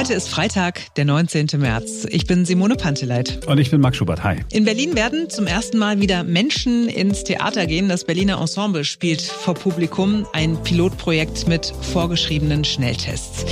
Heute 0.00 0.14
ist 0.14 0.30
Freitag, 0.30 0.94
der 0.94 1.04
19. 1.04 1.48
März. 1.58 2.06
Ich 2.08 2.26
bin 2.26 2.46
Simone 2.46 2.74
Panteleit. 2.74 3.46
Und 3.46 3.58
ich 3.58 3.70
bin 3.70 3.82
Max 3.82 3.98
Schubert. 3.98 4.24
Hi. 4.24 4.38
In 4.50 4.64
Berlin 4.64 4.96
werden 4.96 5.28
zum 5.28 5.46
ersten 5.46 5.76
Mal 5.76 6.00
wieder 6.00 6.24
Menschen 6.24 6.88
ins 6.88 7.22
Theater 7.22 7.66
gehen. 7.66 7.90
Das 7.90 8.04
Berliner 8.04 8.40
Ensemble 8.40 8.84
spielt 8.84 9.20
vor 9.20 9.52
Publikum 9.52 10.26
ein 10.32 10.56
Pilotprojekt 10.62 11.48
mit 11.48 11.74
vorgeschriebenen 11.92 12.64
Schnelltests. 12.64 13.44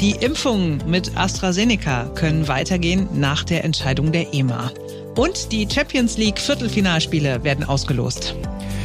Die 0.00 0.12
Impfungen 0.12 0.80
mit 0.86 1.10
AstraZeneca 1.16 2.04
können 2.14 2.46
weitergehen 2.46 3.08
nach 3.12 3.42
der 3.42 3.64
Entscheidung 3.64 4.12
der 4.12 4.32
EMA. 4.32 4.70
Und 5.16 5.50
die 5.50 5.66
Champions 5.68 6.16
League 6.18 6.38
Viertelfinalspiele 6.38 7.42
werden 7.42 7.64
ausgelost. 7.64 8.36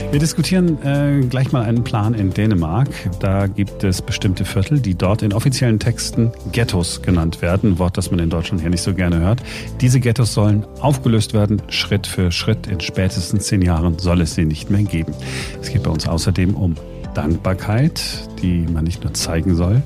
Wir 0.10 0.20
diskutieren 0.20 0.82
äh, 0.84 1.26
gleich 1.28 1.52
mal 1.52 1.64
einen 1.64 1.84
Plan 1.84 2.14
in 2.14 2.32
Dänemark. 2.32 2.90
Da 3.20 3.48
gibt 3.48 3.84
es 3.84 4.02
bestimmte 4.02 4.46
Viertel, 4.46 4.80
die 4.80 4.96
dort 4.96 5.22
in 5.22 5.34
offiziellen 5.34 5.80
Texten 5.80 6.32
Ghettos 6.52 7.02
genannt 7.02 7.42
werden. 7.42 7.74
Ein 7.74 7.80
Wort, 7.80 7.98
das 7.98 8.12
man 8.12 8.20
in 8.20 8.30
Deutschland 8.30 8.62
hier 8.62 8.70
nicht 8.70 8.82
so 8.82 8.94
gerne 8.94 9.20
hört. 9.20 9.42
Diese 9.80 10.00
Ghettos 10.00 10.34
sollen 10.34 10.66
aufgelöst 10.80 11.34
werden, 11.34 11.62
Schritt 11.70 12.08
für 12.08 12.32
Schritt. 12.32 12.68
In 12.68 12.80
spätestens 12.80 13.46
zehn 13.46 13.62
Jahren 13.62 14.00
soll 14.00 14.22
es 14.22 14.36
sie 14.36 14.46
nicht 14.46 14.70
mehr 14.70 14.84
geben. 14.84 15.14
Es 15.62 15.72
geht 15.72 15.84
bei 15.84 15.92
uns 15.92 16.08
außerdem 16.08 16.56
um 16.56 16.76
Dankbarkeit, 17.14 18.02
die 18.42 18.66
man 18.72 18.84
nicht 18.84 19.04
nur 19.04 19.14
zeigen 19.14 19.56
soll, 19.56 19.82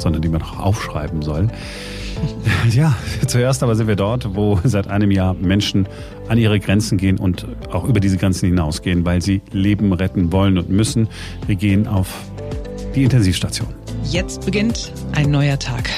sondern 0.00 0.22
die 0.22 0.28
man 0.28 0.42
auch 0.42 0.58
aufschreiben 0.58 1.22
soll. 1.22 1.48
Ja, 2.70 2.96
zuerst 3.26 3.62
aber 3.62 3.76
sind 3.76 3.86
wir 3.86 3.94
dort, 3.94 4.34
wo 4.34 4.58
seit 4.64 4.88
einem 4.88 5.12
Jahr 5.12 5.34
Menschen 5.34 5.86
an 6.28 6.36
ihre 6.36 6.58
Grenzen 6.58 6.98
gehen 6.98 7.16
und 7.16 7.46
auch 7.70 7.84
über 7.84 8.00
diese 8.00 8.16
Grenzen 8.16 8.46
hinausgehen, 8.46 9.04
weil 9.04 9.22
sie 9.22 9.40
Leben 9.52 9.92
retten 9.92 10.32
wollen 10.32 10.58
und 10.58 10.68
müssen. 10.68 11.08
Wir 11.46 11.54
gehen 11.54 11.86
auf 11.86 12.08
die 12.94 13.04
Intensivstation. 13.04 13.68
Jetzt 14.04 14.44
beginnt 14.44 14.92
ein 15.14 15.30
neuer 15.30 15.58
Tag. 15.58 15.88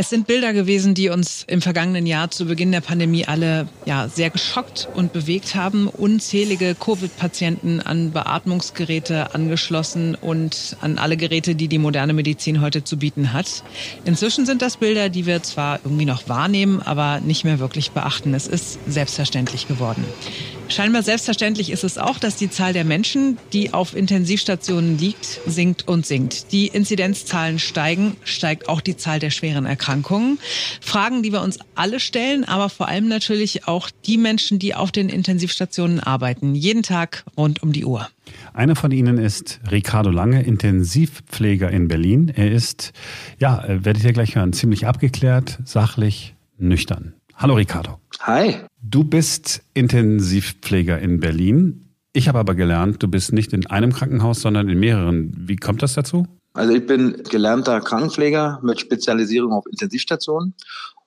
Es 0.00 0.10
sind 0.10 0.28
Bilder 0.28 0.52
gewesen, 0.52 0.94
die 0.94 1.08
uns 1.08 1.42
im 1.48 1.60
vergangenen 1.60 2.06
Jahr 2.06 2.30
zu 2.30 2.44
Beginn 2.44 2.70
der 2.70 2.80
Pandemie 2.80 3.24
alle 3.24 3.66
ja, 3.84 4.08
sehr 4.08 4.30
geschockt 4.30 4.86
und 4.94 5.12
bewegt 5.12 5.56
haben. 5.56 5.88
Unzählige 5.88 6.76
Covid-Patienten 6.76 7.80
an 7.80 8.12
Beatmungsgeräte 8.12 9.34
angeschlossen 9.34 10.14
und 10.14 10.76
an 10.80 10.98
alle 10.98 11.16
Geräte, 11.16 11.56
die 11.56 11.66
die 11.66 11.78
moderne 11.78 12.12
Medizin 12.12 12.60
heute 12.60 12.84
zu 12.84 12.96
bieten 12.96 13.32
hat. 13.32 13.64
Inzwischen 14.04 14.46
sind 14.46 14.62
das 14.62 14.76
Bilder, 14.76 15.08
die 15.08 15.26
wir 15.26 15.42
zwar 15.42 15.80
irgendwie 15.82 16.04
noch 16.04 16.28
wahrnehmen, 16.28 16.80
aber 16.80 17.18
nicht 17.18 17.42
mehr 17.42 17.58
wirklich 17.58 17.90
beachten. 17.90 18.34
Es 18.34 18.46
ist 18.46 18.78
selbstverständlich 18.86 19.66
geworden. 19.66 20.04
Scheinbar 20.70 21.02
selbstverständlich 21.02 21.70
ist 21.70 21.82
es 21.82 21.96
auch, 21.96 22.18
dass 22.18 22.36
die 22.36 22.50
Zahl 22.50 22.74
der 22.74 22.84
Menschen, 22.84 23.38
die 23.54 23.72
auf 23.72 23.96
Intensivstationen 23.96 24.98
liegt, 24.98 25.40
sinkt 25.46 25.88
und 25.88 26.04
sinkt. 26.04 26.52
Die 26.52 26.66
Inzidenzzahlen 26.66 27.58
steigen, 27.58 28.16
steigt 28.22 28.68
auch 28.68 28.82
die 28.82 28.96
Zahl 28.96 29.18
der 29.18 29.30
schweren 29.30 29.64
Erkrankungen. 29.64 30.38
Fragen, 30.82 31.22
die 31.22 31.32
wir 31.32 31.40
uns 31.40 31.58
alle 31.74 32.00
stellen, 32.00 32.44
aber 32.44 32.68
vor 32.68 32.86
allem 32.86 33.08
natürlich 33.08 33.66
auch 33.66 33.88
die 34.04 34.18
Menschen, 34.18 34.58
die 34.58 34.74
auf 34.74 34.92
den 34.92 35.08
Intensivstationen 35.08 36.00
arbeiten, 36.00 36.54
jeden 36.54 36.82
Tag 36.82 37.24
rund 37.36 37.62
um 37.62 37.72
die 37.72 37.86
Uhr. 37.86 38.06
Einer 38.52 38.76
von 38.76 38.90
ihnen 38.90 39.16
ist 39.16 39.60
Ricardo 39.70 40.10
Lange, 40.10 40.42
Intensivpfleger 40.42 41.70
in 41.70 41.88
Berlin. 41.88 42.30
Er 42.34 42.52
ist, 42.52 42.92
ja, 43.38 43.64
äh, 43.64 43.84
werdet 43.86 44.04
ihr 44.04 44.12
gleich 44.12 44.36
hören, 44.36 44.52
ziemlich 44.52 44.86
abgeklärt, 44.86 45.58
sachlich, 45.64 46.34
nüchtern. 46.58 47.14
Hallo 47.36 47.54
Ricardo. 47.54 47.98
Hi. 48.20 48.56
Du 48.80 49.02
bist 49.02 49.62
Intensivpfleger 49.74 50.98
in 51.00 51.18
Berlin. 51.18 51.94
Ich 52.12 52.28
habe 52.28 52.38
aber 52.38 52.54
gelernt, 52.54 53.02
du 53.02 53.08
bist 53.08 53.32
nicht 53.32 53.52
in 53.52 53.66
einem 53.66 53.92
Krankenhaus, 53.92 54.40
sondern 54.40 54.68
in 54.68 54.78
mehreren. 54.78 55.34
Wie 55.36 55.56
kommt 55.56 55.82
das 55.82 55.94
dazu? 55.94 56.26
Also 56.54 56.74
ich 56.74 56.86
bin 56.86 57.22
gelernter 57.24 57.80
Krankenpfleger 57.80 58.60
mit 58.62 58.80
Spezialisierung 58.80 59.52
auf 59.52 59.66
Intensivstationen 59.66 60.54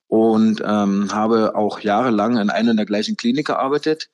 und 0.08 0.62
ähm, 0.66 1.14
habe 1.14 1.56
auch 1.56 1.80
jahrelang 1.80 2.38
in 2.38 2.50
einer 2.50 2.72
und 2.72 2.78
der 2.78 2.86
gleichen 2.86 3.16
Klinik 3.16 3.48
gearbeitet 3.48 4.10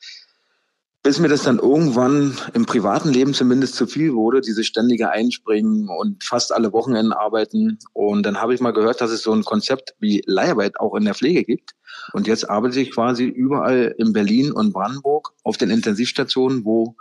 bis 1.04 1.20
mir 1.20 1.30
das 1.30 1.44
dann 1.44 1.60
irgendwann 1.60 2.36
im 2.54 2.66
privaten 2.66 3.10
Leben 3.10 3.34
zumindest 3.34 3.76
zu 3.76 3.88
viel 3.88 4.14
wurde, 4.14 4.42
diese 4.42 4.64
ständige 4.64 5.10
Einspringen 5.10 5.88
und 5.88 6.24
fast 6.24 6.54
alle 6.54 6.74
Wochenenden 6.74 7.14
arbeiten. 7.14 7.80
Und 7.94 8.26
dann 8.26 8.42
habe 8.42 8.54
ich 8.54 8.60
mal 8.60 8.74
gehört, 8.74 9.00
dass 9.00 9.12
es 9.12 9.22
so 9.22 9.32
ein 9.32 9.44
Konzept 9.44 9.96
wie 10.00 10.22
Leiharbeit 10.26 10.80
auch 10.80 10.96
in 10.96 11.06
der 11.06 11.16
Pflege 11.16 11.44
gibt. 11.44 11.72
Und 12.14 12.28
jetzt 12.28 12.50
arbeite 12.50 12.80
ich 12.80 12.92
quasi 12.92 13.26
überall 13.26 13.96
in 13.98 14.12
Berlin 14.12 14.52
und 14.52 14.74
Brandenburg 14.74 15.34
auf 15.44 15.58
den 15.58 15.70
Intensivstationen, 15.70 16.66
wo 16.66 16.96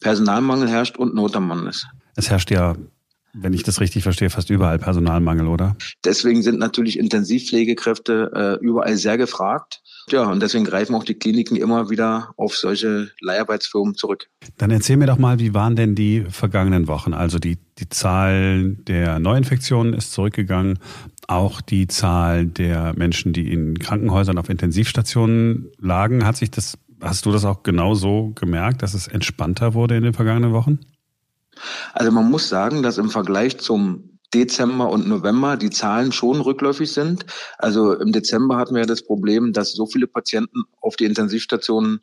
Personalmangel 0.00 0.68
herrscht 0.68 0.96
und 0.96 1.14
Not 1.14 1.36
am 1.36 1.46
Mann 1.46 1.66
ist. 1.66 1.86
Es 2.16 2.30
herrscht 2.30 2.50
ja 2.50 2.74
wenn 3.34 3.54
ich 3.54 3.62
das 3.62 3.80
richtig 3.80 4.02
verstehe, 4.02 4.30
fast 4.30 4.50
überall 4.50 4.78
Personalmangel, 4.78 5.46
oder? 5.46 5.76
Deswegen 6.04 6.42
sind 6.42 6.58
natürlich 6.58 6.98
Intensivpflegekräfte 6.98 8.58
äh, 8.60 8.64
überall 8.64 8.96
sehr 8.96 9.16
gefragt. 9.16 9.82
Ja, 10.10 10.24
und 10.24 10.42
deswegen 10.42 10.64
greifen 10.64 10.94
auch 10.94 11.04
die 11.04 11.14
Kliniken 11.14 11.56
immer 11.56 11.88
wieder 11.88 12.34
auf 12.36 12.56
solche 12.56 13.10
Leiharbeitsfirmen 13.20 13.94
zurück. 13.94 14.28
Dann 14.58 14.70
erzähl 14.70 14.96
mir 14.96 15.06
doch 15.06 15.18
mal, 15.18 15.38
wie 15.38 15.54
waren 15.54 15.76
denn 15.76 15.94
die 15.94 16.26
vergangenen 16.28 16.88
Wochen? 16.88 17.14
Also 17.14 17.38
die, 17.38 17.58
die 17.78 17.88
Zahl 17.88 18.74
der 18.74 19.18
Neuinfektionen 19.18 19.94
ist 19.94 20.12
zurückgegangen. 20.12 20.78
Auch 21.28 21.60
die 21.60 21.86
Zahl 21.86 22.46
der 22.46 22.94
Menschen, 22.96 23.32
die 23.32 23.50
in 23.52 23.78
Krankenhäusern 23.78 24.38
auf 24.38 24.50
Intensivstationen 24.50 25.70
lagen, 25.78 26.26
hat 26.26 26.36
sich 26.36 26.50
das, 26.50 26.76
hast 27.00 27.24
du 27.24 27.32
das 27.32 27.44
auch 27.44 27.62
genau 27.62 27.94
so 27.94 28.32
gemerkt, 28.34 28.82
dass 28.82 28.94
es 28.94 29.06
entspannter 29.06 29.72
wurde 29.72 29.96
in 29.96 30.02
den 30.02 30.14
vergangenen 30.14 30.52
Wochen? 30.52 30.80
Also 31.92 32.10
man 32.10 32.30
muss 32.30 32.48
sagen, 32.48 32.82
dass 32.82 32.98
im 32.98 33.10
Vergleich 33.10 33.58
zum 33.58 34.18
Dezember 34.34 34.88
und 34.88 35.06
November 35.06 35.56
die 35.56 35.70
Zahlen 35.70 36.12
schon 36.12 36.40
rückläufig 36.40 36.90
sind. 36.90 37.26
Also 37.58 37.94
im 37.94 38.12
Dezember 38.12 38.56
hatten 38.56 38.74
wir 38.74 38.86
das 38.86 39.02
Problem, 39.02 39.52
dass 39.52 39.72
so 39.72 39.86
viele 39.86 40.06
Patienten 40.06 40.64
auf 40.80 40.96
die 40.96 41.04
Intensivstationen 41.04 42.00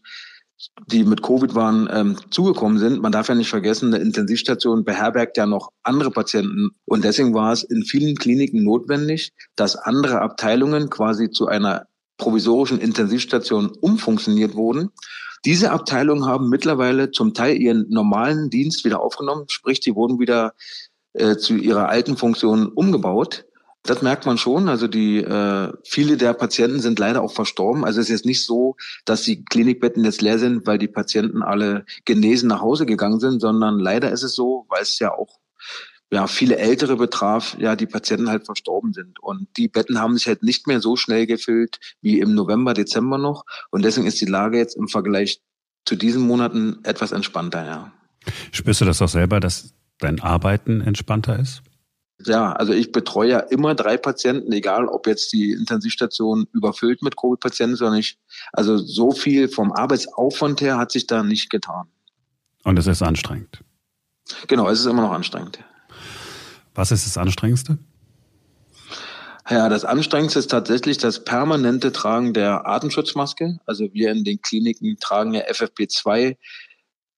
die 0.87 1.03
mit 1.03 1.21
Covid 1.21 1.55
waren, 1.55 1.87
ähm, 1.91 2.17
zugekommen 2.31 2.79
sind. 2.79 3.01
Man 3.01 3.11
darf 3.11 3.29
ja 3.29 3.35
nicht 3.35 3.49
vergessen, 3.49 3.93
eine 3.93 4.03
Intensivstation 4.03 4.83
beherbergt 4.83 5.37
ja 5.37 5.45
noch 5.45 5.69
andere 5.83 6.11
Patienten. 6.11 6.71
Und 6.85 7.03
deswegen 7.05 7.33
war 7.33 7.53
es 7.53 7.63
in 7.63 7.83
vielen 7.83 8.15
Kliniken 8.15 8.63
notwendig, 8.63 9.31
dass 9.55 9.77
andere 9.77 10.21
Abteilungen 10.21 10.89
quasi 10.89 11.29
zu 11.29 11.47
einer 11.47 11.85
provisorischen 12.17 12.79
Intensivstation 12.79 13.69
umfunktioniert 13.79 14.55
wurden. 14.55 14.89
Diese 15.45 15.71
Abteilungen 15.71 16.25
haben 16.25 16.49
mittlerweile 16.49 17.11
zum 17.11 17.33
Teil 17.33 17.61
ihren 17.61 17.85
normalen 17.89 18.49
Dienst 18.49 18.85
wieder 18.85 19.01
aufgenommen, 19.01 19.45
sprich, 19.49 19.79
die 19.79 19.95
wurden 19.95 20.19
wieder 20.19 20.53
äh, 21.13 21.37
zu 21.37 21.55
ihrer 21.55 21.89
alten 21.89 22.17
Funktion 22.17 22.67
umgebaut. 22.67 23.45
Das 23.83 24.01
merkt 24.01 24.25
man 24.25 24.37
schon. 24.37 24.67
Also 24.67 24.87
die 24.87 25.17
äh, 25.17 25.71
viele 25.83 26.17
der 26.17 26.33
Patienten 26.33 26.79
sind 26.79 26.99
leider 26.99 27.21
auch 27.21 27.31
verstorben. 27.31 27.85
Also 27.85 28.01
es 28.01 28.07
ist 28.07 28.11
jetzt 28.11 28.25
nicht 28.25 28.45
so, 28.45 28.75
dass 29.05 29.23
die 29.23 29.43
Klinikbetten 29.45 30.03
jetzt 30.03 30.21
leer 30.21 30.37
sind, 30.37 30.67
weil 30.67 30.77
die 30.77 30.89
Patienten 30.89 31.41
alle 31.41 31.85
genesen 32.05 32.49
nach 32.49 32.61
Hause 32.61 32.85
gegangen 32.85 33.19
sind, 33.19 33.39
sondern 33.39 33.79
leider 33.79 34.11
ist 34.11 34.23
es 34.23 34.35
so, 34.35 34.65
weil 34.69 34.81
es 34.81 34.99
ja 34.99 35.13
auch 35.13 35.38
ja 36.11 36.27
viele 36.27 36.57
Ältere 36.57 36.97
betraf, 36.97 37.55
ja 37.59 37.75
die 37.75 37.85
Patienten 37.85 38.29
halt 38.29 38.45
verstorben 38.45 38.93
sind 38.93 39.19
und 39.21 39.47
die 39.57 39.67
Betten 39.67 39.99
haben 39.99 40.17
sich 40.17 40.27
halt 40.27 40.43
nicht 40.43 40.67
mehr 40.67 40.81
so 40.81 40.95
schnell 40.95 41.27
gefüllt 41.27 41.79
wie 42.01 42.19
im 42.19 42.33
November, 42.33 42.73
Dezember 42.73 43.17
noch 43.17 43.45
und 43.71 43.83
deswegen 43.83 44.07
ist 44.07 44.21
die 44.21 44.25
Lage 44.25 44.57
jetzt 44.57 44.75
im 44.75 44.87
Vergleich 44.87 45.41
zu 45.85 45.95
diesen 45.95 46.21
Monaten 46.21 46.79
etwas 46.83 47.11
entspannter, 47.11 47.65
ja. 47.65 47.91
Spürst 48.51 48.81
du 48.81 48.85
das 48.85 49.01
auch 49.01 49.09
selber, 49.09 49.39
dass 49.39 49.73
dein 49.97 50.19
Arbeiten 50.19 50.81
entspannter 50.81 51.39
ist? 51.39 51.63
Ja, 52.25 52.51
also 52.51 52.73
ich 52.73 52.91
betreue 52.91 53.29
ja 53.29 53.39
immer 53.39 53.75
drei 53.75 53.95
Patienten, 53.97 54.51
egal 54.51 54.87
ob 54.87 55.07
jetzt 55.07 55.31
die 55.31 55.51
Intensivstation 55.51 56.47
überfüllt 56.51 57.01
mit 57.01 57.15
Covid-Patienten, 57.15 57.77
sondern 57.77 57.99
ich, 57.99 58.17
also 58.51 58.77
so 58.77 59.11
viel 59.11 59.47
vom 59.47 59.71
Arbeitsaufwand 59.71 60.59
her 60.59 60.77
hat 60.77 60.91
sich 60.91 61.07
da 61.07 61.23
nicht 61.23 61.49
getan. 61.49 61.87
Und 62.65 62.77
es 62.77 62.87
ist 62.87 63.01
anstrengend. 63.01 63.63
Genau, 64.47 64.69
es 64.69 64.81
ist 64.81 64.85
immer 64.85 65.01
noch 65.01 65.13
anstrengend. 65.13 65.59
Was 66.79 66.91
ist 66.91 67.05
das 67.05 67.17
Anstrengendste? 67.17 67.77
Ja, 69.49 69.67
das 69.67 69.83
Anstrengendste 69.83 70.39
ist 70.39 70.49
tatsächlich 70.49 70.97
das 70.97 71.25
permanente 71.25 71.91
Tragen 71.91 72.33
der 72.33 72.65
Atemschutzmaske. 72.65 73.59
Also 73.65 73.93
wir 73.93 74.11
in 74.11 74.23
den 74.23 74.41
Kliniken 74.41 74.97
tragen 74.97 75.33
ja 75.33 75.41
FFP2 75.41 76.37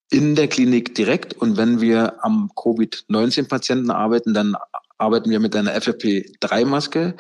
in 0.10 0.34
der 0.34 0.48
Klinik 0.48 0.96
direkt. 0.96 1.34
Und 1.34 1.58
wenn 1.58 1.80
wir 1.80 2.26
am 2.26 2.50
Covid-19-Patienten 2.56 3.92
arbeiten, 3.92 4.34
dann 4.34 4.56
arbeiten 4.98 5.30
wir 5.30 5.40
mit 5.40 5.56
einer 5.56 5.78
FFP3-Maske. 5.78 7.14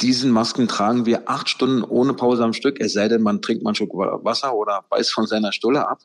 Diesen 0.00 0.32
Masken 0.32 0.66
tragen 0.66 1.06
wir 1.06 1.30
acht 1.30 1.48
Stunden 1.48 1.84
ohne 1.84 2.12
Pause 2.12 2.42
am 2.42 2.54
Stück, 2.54 2.80
es 2.80 2.92
sei 2.92 3.06
denn, 3.06 3.22
man 3.22 3.40
trinkt 3.40 3.64
einen 3.64 3.76
Schluck 3.76 3.94
Wasser 3.94 4.52
oder 4.52 4.84
beißt 4.90 5.12
von 5.12 5.28
seiner 5.28 5.52
Stulle 5.52 5.88
ab. 5.88 6.00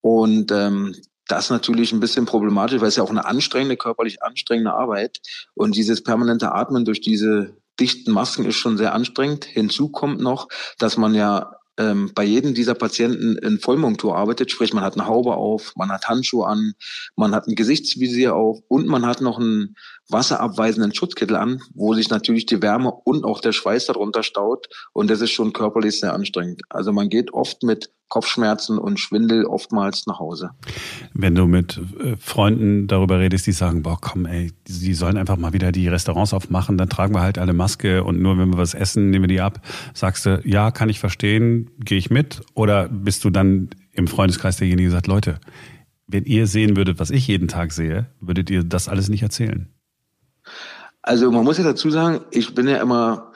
Und 0.00 0.50
ähm, 0.50 0.96
das 1.28 1.44
ist 1.44 1.50
natürlich 1.50 1.92
ein 1.92 2.00
bisschen 2.00 2.26
problematisch, 2.26 2.80
weil 2.80 2.88
es 2.88 2.96
ja 2.96 3.02
auch 3.02 3.10
eine 3.10 3.24
anstrengende, 3.24 3.76
körperlich 3.76 4.22
anstrengende 4.22 4.72
Arbeit. 4.72 5.20
Und 5.54 5.76
dieses 5.76 6.02
permanente 6.02 6.52
Atmen 6.52 6.84
durch 6.84 7.00
diese 7.00 7.56
dichten 7.80 8.12
Masken 8.12 8.44
ist 8.44 8.56
schon 8.56 8.76
sehr 8.76 8.94
anstrengend. 8.94 9.44
Hinzu 9.44 9.88
kommt 9.88 10.20
noch, 10.20 10.48
dass 10.78 10.96
man 10.96 11.14
ja 11.14 11.56
ähm, 11.76 12.12
bei 12.14 12.24
jedem 12.24 12.54
dieser 12.54 12.74
Patienten 12.74 13.36
in 13.38 13.58
Vollmontur 13.58 14.16
arbeitet, 14.16 14.50
sprich 14.50 14.72
man 14.72 14.84
hat 14.84 14.94
eine 14.94 15.06
Haube 15.06 15.34
auf, 15.34 15.72
man 15.76 15.90
hat 15.90 16.08
Handschuhe 16.08 16.46
an, 16.46 16.74
man 17.16 17.34
hat 17.34 17.48
ein 17.48 17.56
Gesichtsvisier 17.56 18.34
auf 18.34 18.60
und 18.68 18.86
man 18.86 19.04
hat 19.06 19.20
noch 19.20 19.38
einen 19.38 19.74
wasserabweisenden 20.08 20.94
Schutzkittel 20.94 21.36
an, 21.36 21.60
wo 21.74 21.94
sich 21.94 22.10
natürlich 22.10 22.46
die 22.46 22.62
Wärme 22.62 22.92
und 22.92 23.24
auch 23.24 23.40
der 23.40 23.52
Schweiß 23.52 23.86
darunter 23.86 24.22
staut 24.22 24.66
und 24.92 25.10
das 25.10 25.20
ist 25.20 25.30
schon 25.30 25.52
körperlich 25.52 26.00
sehr 26.00 26.12
anstrengend. 26.12 26.62
Also 26.68 26.92
man 26.92 27.08
geht 27.08 27.32
oft 27.32 27.62
mit 27.62 27.90
Kopfschmerzen 28.08 28.78
und 28.78 29.00
Schwindel 29.00 29.44
oftmals 29.44 30.06
nach 30.06 30.20
Hause. 30.20 30.50
Wenn 31.14 31.34
du 31.34 31.46
mit 31.46 31.80
äh, 31.98 32.16
Freunden 32.16 32.86
darüber 32.86 33.18
redest, 33.18 33.46
die 33.46 33.52
sagen, 33.52 33.82
boah, 33.82 33.98
komm, 34.00 34.26
ey, 34.26 34.52
die 34.68 34.94
sollen 34.94 35.16
einfach 35.16 35.36
mal 35.36 35.52
wieder 35.52 35.72
die 35.72 35.88
Restaurants 35.88 36.32
aufmachen, 36.32 36.78
dann 36.78 36.88
tragen 36.88 37.14
wir 37.14 37.22
halt 37.22 37.38
alle 37.38 37.54
Maske 37.54 38.04
und 38.04 38.20
nur 38.20 38.38
wenn 38.38 38.50
wir 38.50 38.58
was 38.58 38.74
essen, 38.74 39.10
nehmen 39.10 39.24
wir 39.24 39.28
die 39.28 39.40
ab. 39.40 39.66
Sagst 39.94 40.26
du, 40.26 40.40
ja, 40.44 40.70
kann 40.70 40.90
ich 40.90 41.00
verstehen, 41.00 41.70
gehe 41.78 41.98
ich 41.98 42.10
mit? 42.10 42.42
Oder 42.54 42.88
bist 42.88 43.24
du 43.24 43.30
dann 43.30 43.70
im 43.90 44.06
Freundeskreis 44.06 44.58
derjenige, 44.58 44.90
der 44.90 44.98
sagt, 44.98 45.06
Leute, 45.06 45.40
wenn 46.06 46.24
ihr 46.24 46.46
sehen 46.46 46.76
würdet, 46.76 47.00
was 47.00 47.10
ich 47.10 47.26
jeden 47.26 47.48
Tag 47.48 47.72
sehe, 47.72 48.06
würdet 48.20 48.50
ihr 48.50 48.62
das 48.62 48.88
alles 48.88 49.08
nicht 49.08 49.22
erzählen? 49.22 49.73
Also 51.06 51.30
man 51.30 51.44
muss 51.44 51.58
ja 51.58 51.64
dazu 51.64 51.90
sagen, 51.90 52.24
ich 52.30 52.54
bin 52.54 52.66
ja 52.66 52.78
immer 52.78 53.30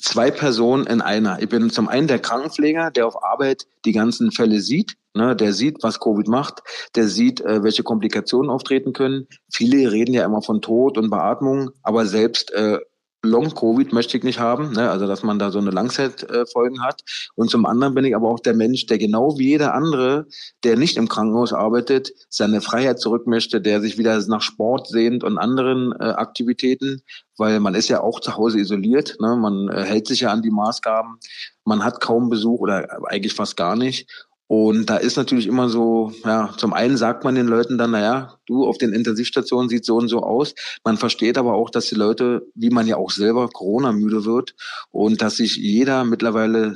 zwei 0.00 0.30
Personen 0.30 0.86
in 0.86 1.00
einer. 1.00 1.42
Ich 1.42 1.48
bin 1.48 1.68
zum 1.68 1.88
einen 1.88 2.06
der 2.06 2.20
Krankenpfleger, 2.20 2.92
der 2.92 3.04
auf 3.04 3.24
Arbeit 3.24 3.66
die 3.84 3.90
ganzen 3.90 4.30
Fälle 4.30 4.60
sieht, 4.60 4.94
ne, 5.12 5.34
der 5.34 5.52
sieht, 5.52 5.82
was 5.82 5.98
Covid 5.98 6.28
macht, 6.28 6.62
der 6.94 7.08
sieht, 7.08 7.40
äh, 7.40 7.64
welche 7.64 7.82
Komplikationen 7.82 8.48
auftreten 8.48 8.92
können. 8.92 9.26
Viele 9.52 9.90
reden 9.90 10.14
ja 10.14 10.24
immer 10.24 10.40
von 10.40 10.62
Tod 10.62 10.96
und 10.98 11.10
Beatmung, 11.10 11.72
aber 11.82 12.06
selbst 12.06 12.52
äh, 12.52 12.78
Long-Covid 13.22 13.92
möchte 13.92 14.16
ich 14.16 14.24
nicht 14.24 14.38
haben, 14.38 14.72
ne? 14.72 14.90
also 14.90 15.06
dass 15.06 15.22
man 15.22 15.38
da 15.38 15.50
so 15.50 15.58
eine 15.58 15.70
Langzeitfolgen 15.70 16.82
hat. 16.82 17.02
Und 17.34 17.50
zum 17.50 17.66
anderen 17.66 17.94
bin 17.94 18.04
ich 18.04 18.16
aber 18.16 18.28
auch 18.28 18.40
der 18.40 18.54
Mensch, 18.54 18.86
der 18.86 18.98
genau 18.98 19.38
wie 19.38 19.48
jeder 19.48 19.74
andere, 19.74 20.26
der 20.64 20.76
nicht 20.76 20.96
im 20.96 21.08
Krankenhaus 21.08 21.52
arbeitet, 21.52 22.12
seine 22.30 22.60
Freiheit 22.60 22.98
zurück 22.98 23.26
möchte, 23.26 23.60
der 23.60 23.80
sich 23.80 23.98
wieder 23.98 24.18
nach 24.26 24.42
Sport 24.42 24.88
sehnt 24.88 25.22
und 25.22 25.38
anderen 25.38 25.92
äh, 25.92 26.04
Aktivitäten, 26.04 27.02
weil 27.36 27.60
man 27.60 27.74
ist 27.74 27.88
ja 27.88 28.00
auch 28.00 28.20
zu 28.20 28.36
Hause 28.36 28.58
isoliert, 28.58 29.16
ne? 29.20 29.36
man 29.36 29.68
äh, 29.68 29.82
hält 29.82 30.06
sich 30.06 30.20
ja 30.20 30.30
an 30.30 30.42
die 30.42 30.50
Maßgaben, 30.50 31.18
man 31.64 31.84
hat 31.84 32.00
kaum 32.00 32.30
Besuch 32.30 32.60
oder 32.60 32.88
eigentlich 33.06 33.34
fast 33.34 33.56
gar 33.56 33.76
nicht. 33.76 34.08
Und 34.50 34.90
da 34.90 34.96
ist 34.96 35.16
natürlich 35.16 35.46
immer 35.46 35.68
so, 35.68 36.12
ja, 36.24 36.52
zum 36.56 36.72
einen 36.72 36.96
sagt 36.96 37.22
man 37.22 37.36
den 37.36 37.46
Leuten 37.46 37.78
dann, 37.78 37.92
naja, 37.92 38.34
du 38.46 38.66
auf 38.66 38.78
den 38.78 38.92
Intensivstationen 38.92 39.68
sieht 39.68 39.84
so 39.84 39.94
und 39.96 40.08
so 40.08 40.24
aus. 40.24 40.56
Man 40.82 40.96
versteht 40.96 41.38
aber 41.38 41.54
auch, 41.54 41.70
dass 41.70 41.86
die 41.86 41.94
Leute, 41.94 42.42
wie 42.56 42.70
man 42.70 42.88
ja 42.88 42.96
auch 42.96 43.12
selber 43.12 43.46
Corona 43.46 43.92
müde 43.92 44.24
wird 44.24 44.56
und 44.90 45.22
dass 45.22 45.36
sich 45.36 45.54
jeder 45.54 46.02
mittlerweile 46.02 46.74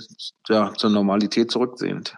ja, 0.49 0.73
zur 0.75 0.91
Normalität 0.91 1.51
zurücksehnt. 1.51 2.15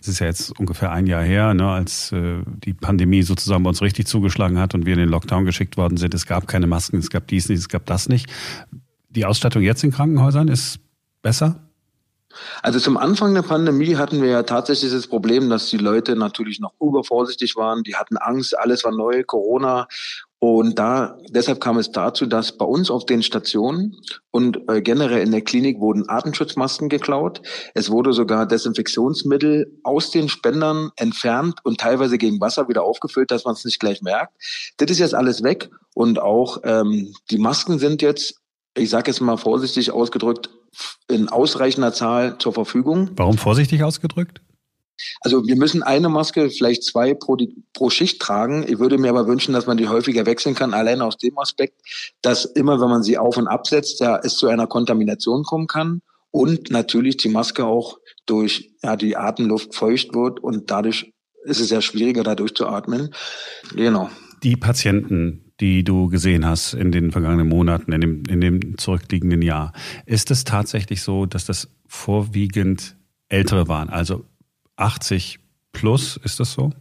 Es 0.00 0.06
ist 0.06 0.20
ja 0.20 0.26
jetzt 0.26 0.56
ungefähr 0.56 0.92
ein 0.92 1.08
Jahr 1.08 1.24
her, 1.24 1.52
ne, 1.52 1.68
als 1.68 2.12
äh, 2.12 2.44
die 2.46 2.74
Pandemie 2.74 3.24
sozusagen 3.24 3.64
bei 3.64 3.70
uns 3.70 3.82
richtig 3.82 4.06
zugeschlagen 4.06 4.60
hat 4.60 4.72
und 4.76 4.86
wir 4.86 4.92
in 4.92 5.00
den 5.00 5.08
Lockdown 5.08 5.46
geschickt 5.46 5.76
worden 5.76 5.96
sind. 5.96 6.14
Es 6.14 6.26
gab 6.26 6.46
keine 6.46 6.68
Masken, 6.68 6.98
es 6.98 7.10
gab 7.10 7.26
dies 7.26 7.48
nicht, 7.48 7.58
es 7.58 7.68
gab 7.68 7.86
das 7.86 8.08
nicht. 8.08 8.30
Die 9.08 9.24
Ausstattung 9.24 9.62
jetzt 9.62 9.82
in 9.82 9.90
Krankenhäusern 9.90 10.46
ist 10.46 10.78
besser? 11.22 11.71
Also 12.62 12.78
zum 12.78 12.96
Anfang 12.96 13.34
der 13.34 13.42
Pandemie 13.42 13.96
hatten 13.96 14.22
wir 14.22 14.30
ja 14.30 14.42
tatsächlich 14.42 14.92
das 14.92 15.06
Problem, 15.06 15.50
dass 15.50 15.68
die 15.68 15.78
Leute 15.78 16.16
natürlich 16.16 16.60
noch 16.60 16.74
übervorsichtig 16.80 17.56
waren. 17.56 17.82
Die 17.82 17.96
hatten 17.96 18.16
Angst, 18.16 18.58
alles 18.58 18.84
war 18.84 18.92
neu, 18.92 19.24
Corona. 19.24 19.88
Und 20.42 20.76
da, 20.76 21.16
deshalb 21.30 21.60
kam 21.60 21.78
es 21.78 21.92
dazu, 21.92 22.26
dass 22.26 22.58
bei 22.58 22.64
uns 22.64 22.90
auf 22.90 23.06
den 23.06 23.22
Stationen 23.22 23.96
und 24.32 24.58
äh, 24.68 24.82
generell 24.82 25.22
in 25.22 25.30
der 25.30 25.42
Klinik 25.42 25.78
wurden 25.78 26.08
Atemschutzmasken 26.08 26.88
geklaut. 26.88 27.42
Es 27.74 27.90
wurde 27.90 28.12
sogar 28.12 28.44
Desinfektionsmittel 28.46 29.78
aus 29.84 30.10
den 30.10 30.28
Spendern 30.28 30.90
entfernt 30.96 31.60
und 31.62 31.78
teilweise 31.78 32.18
gegen 32.18 32.40
Wasser 32.40 32.68
wieder 32.68 32.82
aufgefüllt, 32.82 33.30
dass 33.30 33.44
man 33.44 33.54
es 33.54 33.64
nicht 33.64 33.78
gleich 33.78 34.02
merkt. 34.02 34.34
Das 34.78 34.90
ist 34.90 34.98
jetzt 34.98 35.14
alles 35.14 35.44
weg 35.44 35.70
und 35.94 36.20
auch 36.20 36.58
ähm, 36.64 37.14
die 37.30 37.38
Masken 37.38 37.78
sind 37.78 38.02
jetzt, 38.02 38.40
ich 38.76 38.90
sage 38.90 39.12
jetzt 39.12 39.20
mal 39.20 39.36
vorsichtig 39.36 39.92
ausgedrückt, 39.92 40.50
in 41.08 41.28
ausreichender 41.28 41.92
Zahl 41.92 42.38
zur 42.38 42.52
Verfügung. 42.52 43.10
Warum 43.16 43.38
vorsichtig 43.38 43.84
ausgedrückt? 43.84 44.40
Also 45.20 45.46
wir 45.46 45.56
müssen 45.56 45.82
eine 45.82 46.08
Maske, 46.08 46.50
vielleicht 46.50 46.84
zwei 46.84 47.14
pro, 47.14 47.36
pro 47.72 47.90
Schicht 47.90 48.20
tragen. 48.20 48.64
Ich 48.66 48.78
würde 48.78 48.98
mir 48.98 49.10
aber 49.10 49.26
wünschen, 49.26 49.52
dass 49.52 49.66
man 49.66 49.76
die 49.76 49.88
häufiger 49.88 50.26
wechseln 50.26 50.54
kann, 50.54 50.74
allein 50.74 51.02
aus 51.02 51.16
dem 51.18 51.38
Aspekt, 51.38 51.80
dass 52.22 52.44
immer, 52.44 52.80
wenn 52.80 52.88
man 52.88 53.02
sie 53.02 53.18
auf 53.18 53.36
und 53.36 53.48
absetzt, 53.48 54.00
ja, 54.00 54.20
es 54.22 54.36
zu 54.36 54.48
einer 54.48 54.66
Kontamination 54.66 55.42
kommen 55.42 55.66
kann 55.66 56.02
und 56.30 56.70
natürlich 56.70 57.16
die 57.16 57.28
Maske 57.28 57.64
auch 57.64 57.98
durch 58.26 58.72
ja, 58.82 58.96
die 58.96 59.16
Atemluft 59.16 59.74
feucht 59.74 60.14
wird 60.14 60.40
und 60.40 60.70
dadurch 60.70 61.12
ist 61.44 61.60
es 61.60 61.70
ja 61.70 61.82
schwieriger, 61.82 62.22
dadurch 62.22 62.54
zu 62.54 62.66
atmen. 62.66 63.12
Genau. 63.74 64.08
Die 64.42 64.56
Patienten, 64.56 65.51
die 65.62 65.84
du 65.84 66.08
gesehen 66.08 66.44
hast 66.44 66.74
in 66.74 66.90
den 66.90 67.12
vergangenen 67.12 67.48
Monaten, 67.48 67.92
in 67.92 68.00
dem, 68.00 68.22
in 68.28 68.40
dem 68.40 68.76
zurückliegenden 68.78 69.42
Jahr. 69.42 69.72
Ist 70.06 70.32
es 70.32 70.42
tatsächlich 70.42 71.02
so, 71.02 71.24
dass 71.24 71.46
das 71.46 71.68
vorwiegend 71.86 72.96
Ältere 73.28 73.68
waren? 73.68 73.88
Also 73.88 74.24
80 74.74 75.38
plus, 75.70 76.16
ist 76.24 76.40
das 76.40 76.52
so? 76.52 76.72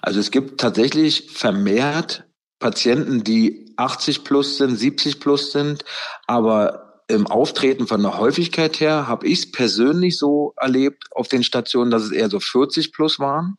Also 0.00 0.20
es 0.20 0.30
gibt 0.30 0.58
tatsächlich 0.58 1.30
vermehrt 1.32 2.24
Patienten, 2.60 3.24
die 3.24 3.74
80 3.76 4.24
plus 4.24 4.56
sind, 4.56 4.76
70 4.76 5.20
plus 5.20 5.52
sind, 5.52 5.84
aber 6.26 7.02
im 7.08 7.26
Auftreten 7.26 7.86
von 7.86 8.00
der 8.00 8.16
Häufigkeit 8.16 8.80
her 8.80 9.06
habe 9.06 9.26
ich 9.26 9.40
es 9.40 9.52
persönlich 9.52 10.16
so 10.16 10.54
erlebt 10.56 11.04
auf 11.10 11.28
den 11.28 11.44
Stationen, 11.44 11.90
dass 11.90 12.04
es 12.04 12.10
eher 12.10 12.30
so 12.30 12.40
40 12.40 12.92
plus 12.92 13.18
waren. 13.18 13.58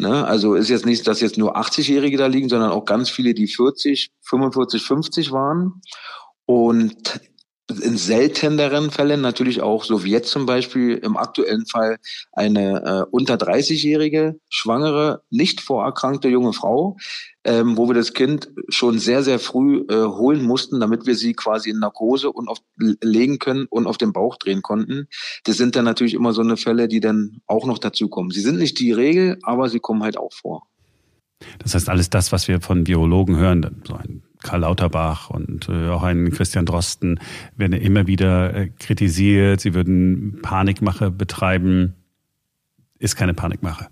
Ne? 0.00 0.26
Also 0.26 0.54
ist 0.54 0.70
jetzt 0.70 0.86
nicht, 0.86 1.06
dass 1.06 1.20
jetzt 1.20 1.38
nur 1.38 1.56
80-Jährige 1.56 2.16
da 2.16 2.26
liegen, 2.26 2.48
sondern 2.48 2.70
auch 2.70 2.84
ganz 2.84 3.10
viele, 3.10 3.34
die 3.34 3.46
40, 3.46 4.10
45, 4.22 4.82
50 4.82 5.32
waren. 5.32 5.82
Und 6.46 7.20
in 7.70 7.96
selteneren 7.96 8.90
Fällen 8.90 9.20
natürlich 9.20 9.62
auch, 9.62 9.84
so 9.84 10.04
wie 10.04 10.10
jetzt 10.10 10.30
zum 10.30 10.46
Beispiel 10.46 10.96
im 10.96 11.16
aktuellen 11.16 11.66
Fall, 11.66 11.98
eine 12.32 12.82
äh, 12.84 13.04
unter 13.10 13.34
30-jährige, 13.34 14.38
schwangere, 14.48 15.22
nicht 15.30 15.60
vorerkrankte 15.60 16.28
junge 16.28 16.52
Frau, 16.52 16.96
ähm, 17.44 17.76
wo 17.76 17.88
wir 17.88 17.94
das 17.94 18.12
Kind 18.12 18.50
schon 18.68 18.98
sehr, 18.98 19.22
sehr 19.22 19.38
früh 19.38 19.84
äh, 19.88 20.04
holen 20.04 20.42
mussten, 20.42 20.80
damit 20.80 21.06
wir 21.06 21.14
sie 21.14 21.34
quasi 21.34 21.70
in 21.70 21.78
Narkose 21.78 22.30
und 22.30 22.48
auf, 22.48 22.58
legen 22.76 23.38
können 23.38 23.66
und 23.70 23.86
auf 23.86 23.98
den 23.98 24.12
Bauch 24.12 24.36
drehen 24.36 24.62
konnten. 24.62 25.08
Das 25.44 25.56
sind 25.56 25.76
dann 25.76 25.84
natürlich 25.84 26.14
immer 26.14 26.32
so 26.32 26.42
eine 26.42 26.56
Fälle, 26.56 26.88
die 26.88 27.00
dann 27.00 27.40
auch 27.46 27.66
noch 27.66 27.78
dazukommen. 27.78 28.30
Sie 28.30 28.40
sind 28.40 28.58
nicht 28.58 28.78
die 28.78 28.92
Regel, 28.92 29.38
aber 29.42 29.68
sie 29.68 29.80
kommen 29.80 30.02
halt 30.02 30.18
auch 30.18 30.32
vor. 30.32 30.66
Das 31.58 31.74
heißt, 31.74 31.88
alles 31.88 32.10
das, 32.10 32.32
was 32.32 32.48
wir 32.48 32.60
von 32.60 32.86
Virologen 32.86 33.36
hören, 33.36 33.82
so 33.86 33.94
ein 33.94 34.22
Karl 34.42 34.60
Lauterbach 34.60 35.30
und 35.30 35.68
äh, 35.68 35.88
auch 35.88 36.02
ein 36.02 36.30
Christian 36.30 36.66
Drosten 36.66 37.20
werden 37.56 37.72
immer 37.72 38.06
wieder 38.06 38.54
äh, 38.54 38.68
kritisiert, 38.68 39.60
sie 39.60 39.74
würden 39.74 40.40
Panikmache 40.42 41.10
betreiben. 41.10 41.94
Ist 42.98 43.16
keine 43.16 43.34
Panikmache. 43.34 43.88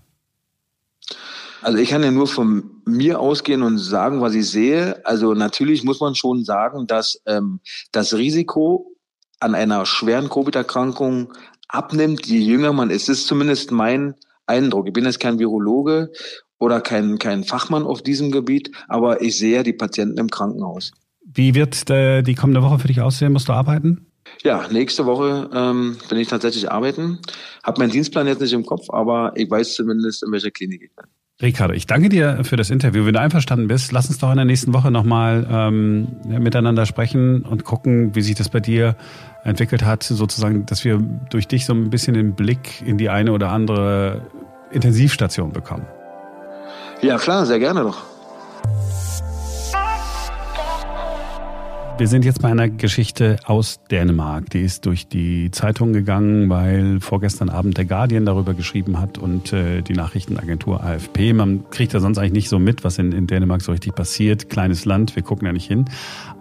Also 1.61 1.77
ich 1.77 1.89
kann 1.89 2.03
ja 2.03 2.11
nur 2.11 2.27
von 2.27 2.81
mir 2.85 3.19
ausgehen 3.19 3.63
und 3.63 3.77
sagen, 3.77 4.21
was 4.21 4.33
ich 4.33 4.49
sehe. 4.49 5.05
Also 5.05 5.33
natürlich 5.33 5.83
muss 5.83 5.99
man 5.99 6.15
schon 6.15 6.45
sagen, 6.45 6.87
dass 6.87 7.21
ähm, 7.25 7.59
das 7.91 8.13
Risiko 8.13 8.95
an 9.39 9.55
einer 9.55 9.85
schweren 9.85 10.29
Covid-Erkrankung 10.29 11.33
abnimmt, 11.67 12.25
je 12.25 12.39
jünger 12.39 12.73
man 12.73 12.89
ist. 12.89 13.09
Das 13.09 13.19
ist 13.19 13.27
zumindest 13.27 13.71
mein 13.71 14.15
Eindruck. 14.45 14.87
Ich 14.87 14.93
bin 14.93 15.05
jetzt 15.05 15.19
kein 15.19 15.39
Virologe 15.39 16.11
oder 16.59 16.81
kein, 16.81 17.17
kein 17.17 17.43
Fachmann 17.43 17.83
auf 17.83 18.01
diesem 18.01 18.31
Gebiet, 18.31 18.71
aber 18.87 19.21
ich 19.21 19.37
sehe 19.37 19.63
die 19.63 19.73
Patienten 19.73 20.19
im 20.19 20.29
Krankenhaus. 20.29 20.91
Wie 21.25 21.55
wird 21.55 21.89
äh, 21.89 22.21
die 22.21 22.35
kommende 22.35 22.61
Woche 22.61 22.79
für 22.79 22.87
dich 22.87 23.01
aussehen? 23.01 23.33
Musst 23.33 23.49
du 23.49 23.53
arbeiten? 23.53 24.05
Ja, 24.43 24.67
nächste 24.69 25.05
Woche 25.05 25.49
ähm, 25.53 25.97
bin 26.07 26.17
ich 26.17 26.27
tatsächlich 26.27 26.71
arbeiten. 26.71 27.19
Habe 27.63 27.79
meinen 27.79 27.91
Dienstplan 27.91 28.27
jetzt 28.27 28.41
nicht 28.41 28.53
im 28.53 28.65
Kopf, 28.65 28.89
aber 28.89 29.33
ich 29.35 29.49
weiß 29.49 29.73
zumindest, 29.75 30.23
in 30.23 30.31
welcher 30.31 30.51
Klinik 30.51 30.83
ich 30.83 30.95
bin. 30.95 31.05
Ricardo, 31.41 31.73
ich 31.73 31.87
danke 31.87 32.09
dir 32.09 32.43
für 32.43 32.57
das 32.57 32.69
Interview. 32.69 33.05
Wenn 33.05 33.13
du 33.13 33.21
einverstanden 33.21 33.69
bist, 33.69 33.93
lass 33.93 34.09
uns 34.09 34.17
doch 34.17 34.29
in 34.29 34.35
der 34.35 34.45
nächsten 34.45 34.73
Woche 34.73 34.91
nochmal 34.91 35.47
ähm, 35.49 36.09
miteinander 36.25 36.85
sprechen 36.85 37.43
und 37.43 37.63
gucken, 37.63 38.13
wie 38.13 38.21
sich 38.21 38.35
das 38.35 38.49
bei 38.49 38.59
dir 38.59 38.97
entwickelt 39.45 39.85
hat, 39.85 40.03
sozusagen, 40.03 40.65
dass 40.65 40.83
wir 40.83 40.97
durch 41.29 41.47
dich 41.47 41.65
so 41.65 41.73
ein 41.73 41.89
bisschen 41.89 42.13
den 42.13 42.35
Blick 42.35 42.81
in 42.85 42.97
die 42.97 43.09
eine 43.09 43.31
oder 43.31 43.51
andere 43.51 44.27
Intensivstation 44.71 45.53
bekommen. 45.53 45.85
Ja, 47.01 47.17
klar, 47.17 47.45
sehr 47.45 47.59
gerne 47.59 47.83
doch. 47.83 48.03
Wir 51.99 52.07
sind 52.07 52.23
jetzt 52.23 52.41
bei 52.41 52.47
einer 52.47 52.69
Geschichte 52.69 53.39
aus 53.43 53.81
Dänemark. 53.91 54.49
Die 54.51 54.61
ist 54.61 54.85
durch 54.85 55.09
die 55.09 55.51
Zeitung 55.51 55.91
gegangen, 55.91 56.49
weil 56.49 57.01
vorgestern 57.01 57.49
Abend 57.49 57.77
der 57.77 57.83
Guardian 57.83 58.25
darüber 58.25 58.53
geschrieben 58.53 59.01
hat 59.01 59.17
und 59.17 59.51
äh, 59.51 59.81
die 59.81 59.91
Nachrichtenagentur 59.91 60.81
AFP. 60.81 61.33
Man 61.33 61.69
kriegt 61.71 61.91
ja 61.91 61.99
sonst 61.99 62.17
eigentlich 62.17 62.31
nicht 62.31 62.47
so 62.47 62.57
mit, 62.57 62.85
was 62.85 62.99
in, 62.99 63.11
in 63.11 63.27
Dänemark 63.27 63.61
so 63.61 63.73
richtig 63.73 63.95
passiert. 63.95 64.49
Kleines 64.49 64.85
Land, 64.85 65.17
wir 65.17 65.23
gucken 65.23 65.45
ja 65.45 65.51
nicht 65.51 65.67
hin. 65.67 65.89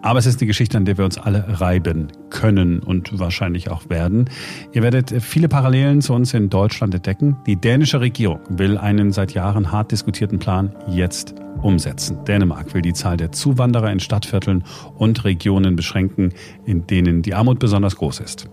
Aber 0.00 0.20
es 0.20 0.26
ist 0.26 0.40
eine 0.40 0.46
Geschichte, 0.46 0.78
an 0.78 0.84
der 0.84 0.96
wir 0.96 1.04
uns 1.04 1.18
alle 1.18 1.60
reiben 1.60 2.06
können 2.30 2.78
und 2.78 3.18
wahrscheinlich 3.18 3.68
auch 3.68 3.90
werden. 3.90 4.30
Ihr 4.70 4.84
werdet 4.84 5.12
viele 5.20 5.48
Parallelen 5.48 6.02
zu 6.02 6.14
uns 6.14 6.34
in 6.34 6.50
Deutschland 6.50 6.94
entdecken. 6.94 7.36
Die 7.48 7.56
dänische 7.56 8.00
Regierung 8.00 8.38
will 8.48 8.78
einen 8.78 9.10
seit 9.10 9.34
Jahren 9.34 9.72
hart 9.72 9.90
diskutierten 9.90 10.38
Plan 10.38 10.72
jetzt 10.86 11.34
umsetzen. 11.62 12.24
Dänemark 12.24 12.74
will 12.74 12.82
die 12.82 12.92
Zahl 12.92 13.16
der 13.16 13.32
Zuwanderer 13.32 13.90
in 13.90 14.00
Stadtvierteln 14.00 14.64
und 14.96 15.24
Regionen 15.24 15.76
beschränken, 15.76 16.32
in 16.64 16.86
denen 16.86 17.22
die 17.22 17.34
Armut 17.34 17.58
besonders 17.58 17.96
groß 17.96 18.20
ist. 18.20 18.48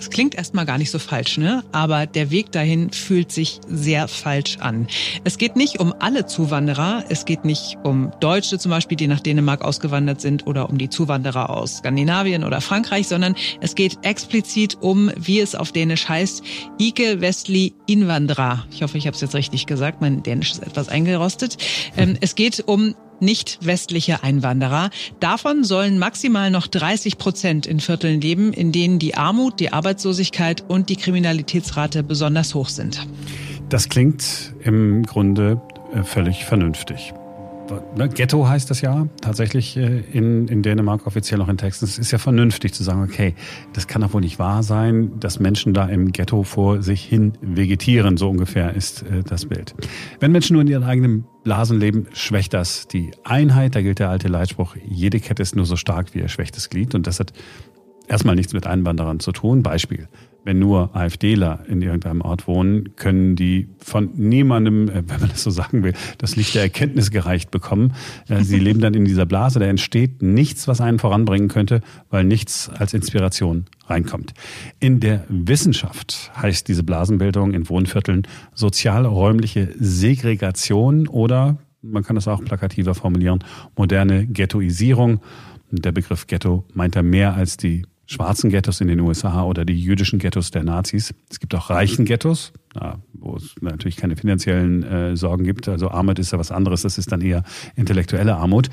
Es 0.00 0.08
klingt 0.08 0.34
erstmal 0.34 0.64
gar 0.64 0.78
nicht 0.78 0.90
so 0.90 0.98
falsch, 0.98 1.36
ne? 1.36 1.62
Aber 1.72 2.06
der 2.06 2.30
Weg 2.30 2.52
dahin 2.52 2.90
fühlt 2.90 3.30
sich 3.30 3.60
sehr 3.68 4.08
falsch 4.08 4.56
an. 4.58 4.86
Es 5.24 5.36
geht 5.36 5.56
nicht 5.56 5.78
um 5.78 5.94
alle 5.98 6.24
Zuwanderer. 6.24 7.04
Es 7.10 7.26
geht 7.26 7.44
nicht 7.44 7.76
um 7.84 8.10
Deutsche 8.18 8.58
zum 8.58 8.70
Beispiel, 8.70 8.96
die 8.96 9.08
nach 9.08 9.20
Dänemark 9.20 9.60
ausgewandert 9.60 10.22
sind 10.22 10.46
oder 10.46 10.70
um 10.70 10.78
die 10.78 10.88
Zuwanderer 10.88 11.50
aus 11.50 11.78
Skandinavien 11.78 12.44
oder 12.44 12.62
Frankreich, 12.62 13.08
sondern 13.08 13.34
es 13.60 13.74
geht 13.74 13.98
explizit 14.00 14.78
um, 14.80 15.10
wie 15.16 15.40
es 15.40 15.54
auf 15.54 15.70
Dänisch 15.70 16.08
heißt, 16.08 16.42
Ike 16.80 17.20
Westli 17.20 17.74
Invandra. 17.86 18.64
Ich 18.70 18.82
hoffe, 18.82 18.96
ich 18.96 19.06
habe 19.06 19.14
es 19.14 19.20
jetzt 19.20 19.34
richtig 19.34 19.66
gesagt. 19.66 20.00
Mein 20.00 20.22
Dänisch 20.22 20.52
ist 20.52 20.62
etwas 20.62 20.88
eingerostet. 20.88 21.58
Ähm, 21.98 22.16
es 22.22 22.34
geht 22.34 22.64
um 22.66 22.94
nicht 23.20 23.58
westliche 23.62 24.22
Einwanderer. 24.22 24.90
Davon 25.20 25.64
sollen 25.64 25.98
maximal 25.98 26.50
noch 26.50 26.66
30 26.66 27.18
Prozent 27.18 27.66
in 27.66 27.80
Vierteln 27.80 28.20
leben, 28.20 28.52
in 28.52 28.72
denen 28.72 28.98
die 28.98 29.14
Armut, 29.14 29.60
die 29.60 29.72
Arbeitslosigkeit 29.72 30.64
und 30.66 30.88
die 30.88 30.96
Kriminalitätsrate 30.96 32.02
besonders 32.02 32.54
hoch 32.54 32.68
sind. 32.68 33.06
Das 33.68 33.88
klingt 33.88 34.52
im 34.64 35.04
Grunde 35.04 35.60
äh, 35.94 36.02
völlig 36.02 36.44
vernünftig 36.44 37.12
ne, 37.96 38.08
Ghetto 38.08 38.48
heißt 38.48 38.70
das 38.70 38.80
ja 38.80 39.06
tatsächlich 39.20 39.76
äh, 39.76 40.00
in, 40.12 40.48
in 40.48 40.62
Dänemark 40.62 41.06
offiziell 41.06 41.38
noch 41.38 41.48
in 41.48 41.56
Texten. 41.56 41.84
Es 41.84 41.98
ist 41.98 42.10
ja 42.10 42.18
vernünftig 42.18 42.74
zu 42.74 42.82
sagen, 42.82 43.02
okay, 43.02 43.34
das 43.72 43.86
kann 43.86 44.02
doch 44.02 44.12
wohl 44.12 44.20
nicht 44.20 44.38
wahr 44.38 44.62
sein, 44.62 45.18
dass 45.20 45.40
Menschen 45.40 45.74
da 45.74 45.86
im 45.86 46.12
Ghetto 46.12 46.42
vor 46.42 46.82
sich 46.82 47.04
hin 47.04 47.32
vegetieren. 47.40 48.16
So 48.16 48.28
ungefähr 48.30 48.74
ist 48.74 49.02
äh, 49.02 49.22
das 49.22 49.46
Bild. 49.46 49.74
Wenn 50.20 50.32
Menschen 50.32 50.54
nur 50.54 50.62
in 50.62 50.68
ihren 50.68 50.84
eigenen 50.84 51.24
Blasen 51.42 51.80
leben, 51.80 52.06
schwächt 52.12 52.52
das 52.52 52.86
die 52.86 53.12
Einheit. 53.24 53.74
Da 53.74 53.82
gilt 53.82 53.98
der 53.98 54.10
alte 54.10 54.28
Leitspruch, 54.28 54.76
jede 54.86 55.20
Kette 55.20 55.42
ist 55.42 55.56
nur 55.56 55.66
so 55.66 55.76
stark 55.76 56.14
wie 56.14 56.18
ihr 56.18 56.28
schwächstes 56.28 56.68
Glied. 56.68 56.94
Und 56.94 57.06
das 57.06 57.20
hat 57.20 57.32
erstmal 58.10 58.34
nichts 58.34 58.52
mit 58.52 58.66
Einwanderern 58.66 59.20
zu 59.20 59.32
tun. 59.32 59.62
Beispiel 59.62 60.08
wenn 60.44 60.58
nur 60.58 60.96
AfDler 60.96 61.64
in 61.68 61.82
irgendeinem 61.82 62.22
Ort 62.22 62.46
wohnen, 62.46 62.96
können 62.96 63.36
die 63.36 63.68
von 63.78 64.10
niemandem, 64.14 64.88
äh, 64.88 65.02
wenn 65.06 65.20
man 65.20 65.28
das 65.28 65.42
so 65.42 65.50
sagen 65.50 65.82
will, 65.82 65.92
das 66.18 66.36
Licht 66.36 66.54
der 66.54 66.62
Erkenntnis 66.62 67.10
gereicht 67.10 67.50
bekommen. 67.50 67.94
Äh, 68.28 68.42
sie 68.42 68.58
leben 68.58 68.80
dann 68.80 68.94
in 68.94 69.04
dieser 69.04 69.26
Blase, 69.26 69.58
da 69.58 69.66
entsteht 69.66 70.22
nichts, 70.22 70.68
was 70.68 70.80
einen 70.80 70.98
voranbringen 70.98 71.48
könnte, 71.48 71.80
weil 72.08 72.24
nichts 72.24 72.70
als 72.70 72.94
Inspiration 72.94 73.66
reinkommt. 73.86 74.32
In 74.78 75.00
der 75.00 75.24
Wissenschaft 75.28 76.30
heißt 76.36 76.68
diese 76.68 76.82
Blasenbildung 76.82 77.52
in 77.52 77.68
Wohnvierteln 77.68 78.26
sozialräumliche 78.54 79.74
Segregation 79.78 81.08
oder 81.08 81.58
man 81.82 82.04
kann 82.04 82.14
das 82.14 82.28
auch 82.28 82.44
plakativer 82.44 82.94
formulieren, 82.94 83.42
moderne 83.74 84.26
Ghettoisierung. 84.26 85.20
Der 85.70 85.92
Begriff 85.92 86.26
Ghetto 86.26 86.64
meint 86.74 86.94
er 86.94 87.02
mehr 87.02 87.34
als 87.34 87.56
die 87.56 87.86
schwarzen 88.10 88.50
Ghettos 88.50 88.80
in 88.80 88.88
den 88.88 88.98
USA 89.00 89.44
oder 89.44 89.64
die 89.64 89.80
jüdischen 89.80 90.18
Ghettos 90.18 90.50
der 90.50 90.64
Nazis. 90.64 91.14
Es 91.30 91.38
gibt 91.38 91.54
auch 91.54 91.70
reichen 91.70 92.04
Ghettos, 92.04 92.52
wo 93.12 93.36
es 93.36 93.54
natürlich 93.60 93.96
keine 93.96 94.16
finanziellen 94.16 94.82
äh, 94.82 95.16
Sorgen 95.16 95.44
gibt. 95.44 95.68
Also 95.68 95.90
Armut 95.90 96.18
ist 96.18 96.32
ja 96.32 96.38
was 96.38 96.50
anderes, 96.50 96.82
das 96.82 96.98
ist 96.98 97.12
dann 97.12 97.20
eher 97.20 97.44
intellektuelle 97.76 98.34
Armut. 98.34 98.68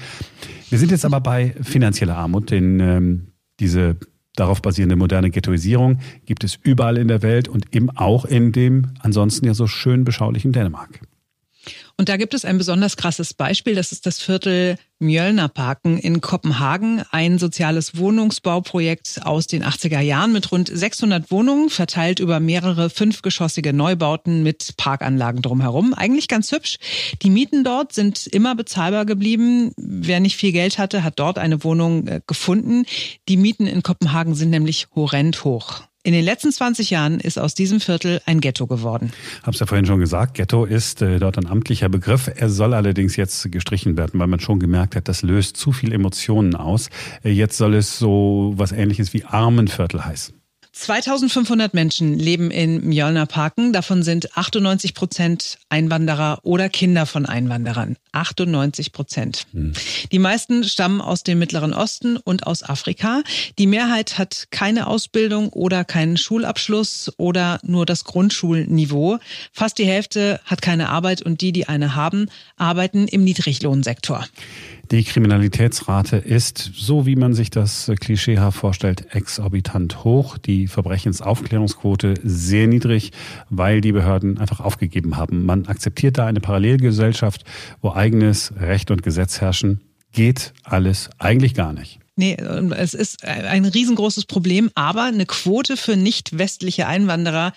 Wir 0.69 0.79
sind 0.79 0.89
jetzt 0.89 1.05
aber 1.05 1.21
bei 1.21 1.53
finanzieller 1.61 2.17
Armut, 2.17 2.49
denn 2.49 2.79
ähm, 2.79 3.27
diese 3.59 3.97
darauf 4.35 4.61
basierende 4.61 4.95
moderne 4.95 5.29
Ghettoisierung 5.29 5.99
gibt 6.25 6.43
es 6.43 6.55
überall 6.55 6.97
in 6.97 7.07
der 7.07 7.21
Welt 7.21 7.47
und 7.47 7.75
eben 7.75 7.91
auch 7.91 8.25
in 8.25 8.51
dem 8.51 8.93
ansonsten 9.01 9.45
ja 9.45 9.53
so 9.53 9.67
schön 9.67 10.03
beschaulichen 10.03 10.51
Dänemark. 10.51 11.01
Und 11.99 12.09
da 12.09 12.17
gibt 12.17 12.35
es 12.35 12.45
ein 12.45 12.59
besonders 12.59 12.95
krasses 12.95 13.33
Beispiel. 13.33 13.73
Das 13.73 13.91
ist 13.91 14.05
das 14.05 14.19
Viertel 14.19 14.77
Mjölnerparken 14.99 15.97
in 15.97 16.21
Kopenhagen. 16.21 17.01
Ein 17.09 17.39
soziales 17.39 17.97
Wohnungsbauprojekt 17.97 19.21
aus 19.23 19.47
den 19.47 19.63
80er 19.63 19.99
Jahren 19.99 20.31
mit 20.31 20.51
rund 20.51 20.69
600 20.71 21.31
Wohnungen, 21.31 21.71
verteilt 21.71 22.19
über 22.19 22.39
mehrere 22.39 22.91
fünfgeschossige 22.91 23.73
Neubauten 23.73 24.43
mit 24.43 24.75
Parkanlagen 24.77 25.41
drumherum. 25.41 25.95
Eigentlich 25.95 26.27
ganz 26.27 26.51
hübsch. 26.51 26.77
Die 27.23 27.31
Mieten 27.31 27.63
dort 27.63 27.93
sind 27.93 28.27
immer 28.27 28.53
bezahlbar 28.53 29.05
geblieben. 29.05 29.71
Wer 29.75 30.19
nicht 30.19 30.35
viel 30.35 30.51
Geld 30.51 30.77
hatte, 30.77 31.03
hat 31.03 31.17
dort 31.17 31.39
eine 31.39 31.63
Wohnung 31.63 32.07
äh, 32.07 32.21
gefunden. 32.27 32.85
Die 33.27 33.37
Mieten 33.37 33.65
in 33.65 33.81
Kopenhagen 33.81 34.35
sind 34.35 34.51
nämlich 34.51 34.87
horrend 34.95 35.43
hoch. 35.43 35.81
In 36.07 36.13
den 36.13 36.23
letzten 36.23 36.53
20 36.53 36.89
Jahren 36.89 37.19
ist 37.19 37.37
aus 37.37 37.53
diesem 37.53 37.81
Viertel 37.81 38.21
ein 38.25 38.39
Ghetto 38.39 38.65
geworden. 38.65 39.11
Hab's 39.43 39.59
ja 39.59 39.65
vorhin 39.65 39.85
schon 39.85 39.99
gesagt, 39.99 40.35
Ghetto 40.35 40.63
ist 40.63 41.01
äh, 41.01 41.19
dort 41.19 41.37
ein 41.37 41.47
amtlicher 41.47 41.89
Begriff. 41.89 42.31
Er 42.33 42.49
soll 42.49 42.73
allerdings 42.73 43.17
jetzt 43.17 43.51
gestrichen 43.51 43.97
werden, 43.97 44.17
weil 44.17 44.27
man 44.27 44.39
schon 44.39 44.57
gemerkt 44.57 44.95
hat, 44.95 45.09
das 45.09 45.21
löst 45.21 45.57
zu 45.57 45.73
viel 45.73 45.91
Emotionen 45.91 46.55
aus. 46.55 46.89
Äh, 47.25 47.31
jetzt 47.31 47.57
soll 47.57 47.73
es 47.75 47.99
so 47.99 48.53
was 48.55 48.71
ähnliches 48.71 49.11
wie 49.11 49.25
Armenviertel 49.25 50.05
heißen. 50.05 50.33
2500 50.79 51.73
Menschen 51.73 52.19
leben 52.19 52.51
in 52.51 52.87
Mjölnerparken. 52.87 53.73
Davon 53.73 54.03
sind 54.03 54.37
98 54.37 54.93
Prozent 54.93 55.57
Einwanderer 55.69 56.39
oder 56.43 56.69
Kinder 56.69 57.07
von 57.07 57.25
Einwanderern. 57.25 57.97
98 58.11 58.91
Prozent. 58.91 59.47
Hm. 59.53 59.73
Die 60.11 60.19
meisten 60.19 60.63
stammen 60.63 61.01
aus 61.01 61.23
dem 61.23 61.39
Mittleren 61.39 61.73
Osten 61.73 62.17
und 62.17 62.45
aus 62.45 62.63
Afrika. 62.63 63.23
Die 63.57 63.67
Mehrheit 63.67 64.17
hat 64.17 64.47
keine 64.51 64.87
Ausbildung 64.87 65.49
oder 65.49 65.83
keinen 65.83 66.15
Schulabschluss 66.15 67.11
oder 67.17 67.59
nur 67.63 67.85
das 67.85 68.03
Grundschulniveau. 68.03 69.17
Fast 69.51 69.79
die 69.79 69.85
Hälfte 69.85 70.39
hat 70.45 70.61
keine 70.61 70.89
Arbeit 70.89 71.23
und 71.23 71.41
die, 71.41 71.51
die 71.51 71.67
eine 71.67 71.95
haben, 71.95 72.29
arbeiten 72.55 73.07
im 73.07 73.23
Niedriglohnsektor. 73.23 74.25
Die 74.91 75.03
Kriminalitätsrate 75.03 76.15
ist, 76.15 76.71
so 76.73 77.05
wie 77.05 77.17
man 77.17 77.33
sich 77.33 77.49
das 77.49 77.91
klischeehaft 77.99 78.57
vorstellt, 78.57 79.13
exorbitant 79.13 80.05
hoch. 80.05 80.37
Die 80.37 80.67
Verbrechensaufklärungsquote 80.67 82.13
sehr 82.23 82.67
niedrig, 82.67 83.11
weil 83.49 83.81
die 83.81 83.91
Behörden 83.91 84.37
einfach 84.37 84.61
aufgegeben 84.61 85.17
haben. 85.17 85.45
Man 85.45 85.65
akzeptiert 85.65 86.17
da 86.17 86.25
eine 86.25 86.39
Parallelgesellschaft, 86.39 87.43
wo 87.81 87.91
eigenes 87.91 88.53
Recht 88.57 88.89
und 88.89 89.03
Gesetz 89.03 89.41
herrschen. 89.41 89.81
Geht 90.13 90.53
alles 90.63 91.09
eigentlich 91.17 91.53
gar 91.53 91.73
nicht. 91.73 91.99
Nee, 92.15 92.37
es 92.77 92.93
ist 92.93 93.25
ein 93.25 93.65
riesengroßes 93.65 94.25
Problem, 94.25 94.71
aber 94.73 95.03
eine 95.03 95.25
Quote 95.25 95.75
für 95.75 95.97
nicht 95.97 96.37
westliche 96.37 96.87
Einwanderer 96.87 97.53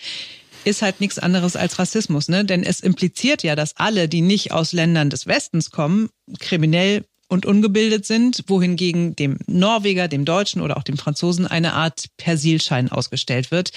ist 0.65 0.83
halt 0.83 1.01
nichts 1.01 1.19
anderes 1.19 1.57
als 1.57 1.79
Rassismus, 1.79 2.29
ne? 2.29 2.45
Denn 2.45 2.63
es 2.63 2.81
impliziert 2.81 3.43
ja, 3.43 3.57
dass 3.57 3.77
alle, 3.77 4.09
die 4.09 4.21
nicht 4.21 4.53
aus 4.53 4.73
Ländern 4.73 5.09
des 5.09 5.27
Westens 5.27 5.71
kommen, 5.71 6.11
kriminell 6.39 7.05
und 7.31 7.47
ungebildet 7.47 8.05
sind, 8.05 8.43
wohingegen 8.49 9.15
dem 9.15 9.39
Norweger, 9.47 10.09
dem 10.09 10.25
Deutschen 10.25 10.61
oder 10.61 10.77
auch 10.77 10.83
dem 10.83 10.99
Franzosen 10.99 11.47
eine 11.47 11.75
Art 11.75 12.07
Persilschein 12.17 12.91
ausgestellt 12.91 13.51
wird. 13.51 13.71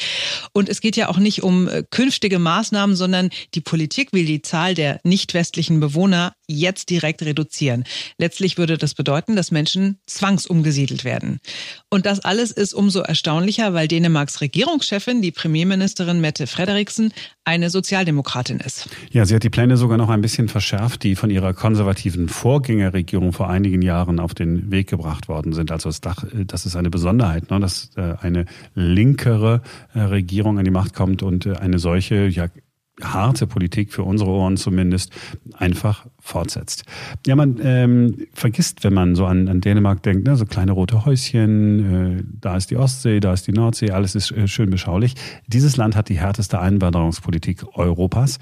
Und 0.54 0.70
es 0.70 0.82
geht 0.82 0.98
ja 0.98 1.08
auch 1.08 1.18
nicht 1.18 1.44
um 1.44 1.68
äh, 1.68 1.84
künftige 1.90 2.40
Maßnahmen, 2.40 2.96
sondern 2.96 3.30
die 3.54 3.62
Politik 3.62 4.12
will 4.12 4.26
die 4.26 4.42
Zahl 4.42 4.74
der 4.74 5.00
nicht 5.04 5.34
westlichen 5.36 5.80
Bewohner 5.80 6.34
jetzt 6.48 6.90
direkt 6.90 7.22
reduzieren. 7.22 7.84
Letztlich 8.18 8.58
würde 8.58 8.78
das 8.78 8.94
bedeuten, 8.94 9.36
dass 9.36 9.52
Menschen 9.52 10.00
zwangsumgesiedelt 10.06 11.04
werden. 11.04 11.40
Und 11.90 12.06
das 12.06 12.20
alles 12.20 12.52
ist 12.52 12.74
umso 12.74 13.00
erstaunlicher, 13.00 13.74
weil 13.74 13.88
Dänemarks 13.88 14.42
Regierungschefin, 14.42 15.22
die 15.22 15.32
Premierministerin 15.32 16.22
Mette 16.22 16.48
Frederiksen, 16.48 17.14
eine 17.46 17.70
Sozialdemokratin 17.70 18.60
ist. 18.60 18.90
Ja, 19.12 19.26
sie 19.26 19.36
hat 19.36 19.44
die 19.44 19.50
Pläne 19.50 19.78
sogar 19.78 19.98
noch 19.98 20.10
ein 20.10 20.22
bisschen 20.22 20.48
verschärft, 20.48 21.04
die 21.04 21.16
von 21.16 21.30
ihrer 21.30 21.54
konservativen 21.54 22.30
Vorgängerregierung 22.30 23.34
vor 23.34 23.50
einigen 23.50 23.82
Jahren 23.82 24.20
auf 24.20 24.34
den 24.34 24.72
Weg 24.72 24.90
gebracht 24.90 25.28
worden 25.28 25.54
sind. 25.54 25.72
Also 25.72 25.90
das 25.90 26.66
ist 26.66 26.76
eine 26.76 26.90
Besonderheit, 26.90 27.50
ne, 27.52 27.60
dass 27.60 27.92
äh, 27.96 28.16
eine 28.22 28.46
linkere 28.76 29.62
äh, 29.94 30.00
Regierung 30.00 30.58
an 30.58 30.66
die 30.66 30.72
Macht 30.72 30.94
kommt 30.94 31.24
und 31.24 31.46
äh, 31.46 31.54
eine 31.56 31.80
solche 31.80 32.28
ja, 32.28 32.48
harte 33.02 33.48
Politik 33.48 33.92
für 33.92 34.04
unsere 34.04 34.30
Ohren 34.30 34.56
zumindest 34.58 35.12
einfach 35.54 36.06
fortsetzt. 36.20 36.84
Ja, 37.26 37.36
man 37.36 37.60
ähm, 37.64 38.28
vergisst, 38.34 38.84
wenn 38.84 38.94
man 38.94 39.16
so 39.16 39.26
an, 39.26 39.48
an 39.48 39.62
Dänemark 39.62 40.04
denkt, 40.04 40.28
ne, 40.28 40.36
so 40.36 40.46
kleine 40.46 40.74
rote 40.74 41.06
Häuschen, 41.06 42.20
äh, 42.20 42.24
da 42.40 42.56
ist 42.56 42.70
die 42.70 42.78
Ostsee, 42.78 43.20
da 43.20 43.34
ist 43.34 43.48
die 43.48 43.52
Nordsee, 43.52 43.92
alles 43.92 44.16
ist 44.16 44.32
äh, 44.32 44.48
schön 44.48 44.70
beschaulich. 44.70 45.16
Dieses 45.48 45.76
Land 45.76 45.96
hat 45.96 46.10
die 46.10 46.20
härteste 46.20 46.60
Einwanderungspolitik 46.60 47.66
Europas. 47.74 48.40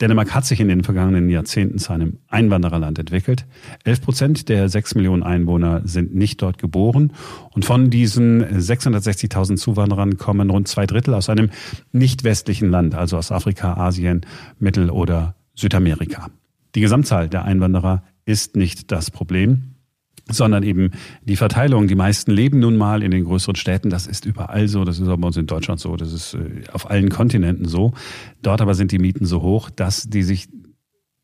Dänemark 0.00 0.34
hat 0.34 0.44
sich 0.44 0.58
in 0.58 0.68
den 0.68 0.82
vergangenen 0.82 1.28
Jahrzehnten 1.28 1.78
zu 1.78 1.92
einem 1.92 2.18
Einwandererland 2.28 2.98
entwickelt. 2.98 3.46
Elf 3.84 4.00
Prozent 4.00 4.48
der 4.48 4.68
sechs 4.68 4.94
Millionen 4.96 5.22
Einwohner 5.22 5.82
sind 5.84 6.14
nicht 6.14 6.42
dort 6.42 6.58
geboren. 6.58 7.12
Und 7.52 7.64
von 7.64 7.90
diesen 7.90 8.44
660.000 8.44 9.56
Zuwanderern 9.56 10.16
kommen 10.16 10.50
rund 10.50 10.66
zwei 10.66 10.86
Drittel 10.86 11.14
aus 11.14 11.28
einem 11.28 11.50
nicht 11.92 12.24
westlichen 12.24 12.70
Land, 12.70 12.96
also 12.96 13.16
aus 13.16 13.30
Afrika, 13.30 13.74
Asien, 13.74 14.22
Mittel- 14.58 14.90
oder 14.90 15.36
Südamerika. 15.54 16.28
Die 16.74 16.80
Gesamtzahl 16.80 17.28
der 17.28 17.44
Einwanderer 17.44 18.02
ist 18.26 18.56
nicht 18.56 18.90
das 18.90 19.12
Problem 19.12 19.73
sondern 20.30 20.62
eben 20.62 20.90
die 21.22 21.36
Verteilung. 21.36 21.86
Die 21.86 21.94
meisten 21.94 22.30
leben 22.30 22.58
nun 22.58 22.76
mal 22.76 23.02
in 23.02 23.10
den 23.10 23.24
größeren 23.24 23.56
Städten. 23.56 23.90
Das 23.90 24.06
ist 24.06 24.24
überall 24.24 24.68
so. 24.68 24.84
Das 24.84 24.98
ist 24.98 25.08
auch 25.08 25.16
bei 25.16 25.26
uns 25.26 25.36
in 25.36 25.46
Deutschland 25.46 25.80
so. 25.80 25.96
Das 25.96 26.12
ist 26.12 26.34
äh, 26.34 26.62
auf 26.72 26.90
allen 26.90 27.10
Kontinenten 27.10 27.66
so. 27.66 27.92
Dort 28.42 28.60
aber 28.60 28.74
sind 28.74 28.92
die 28.92 28.98
Mieten 28.98 29.26
so 29.26 29.42
hoch, 29.42 29.70
dass 29.70 30.04
die 30.04 30.22
sich 30.22 30.48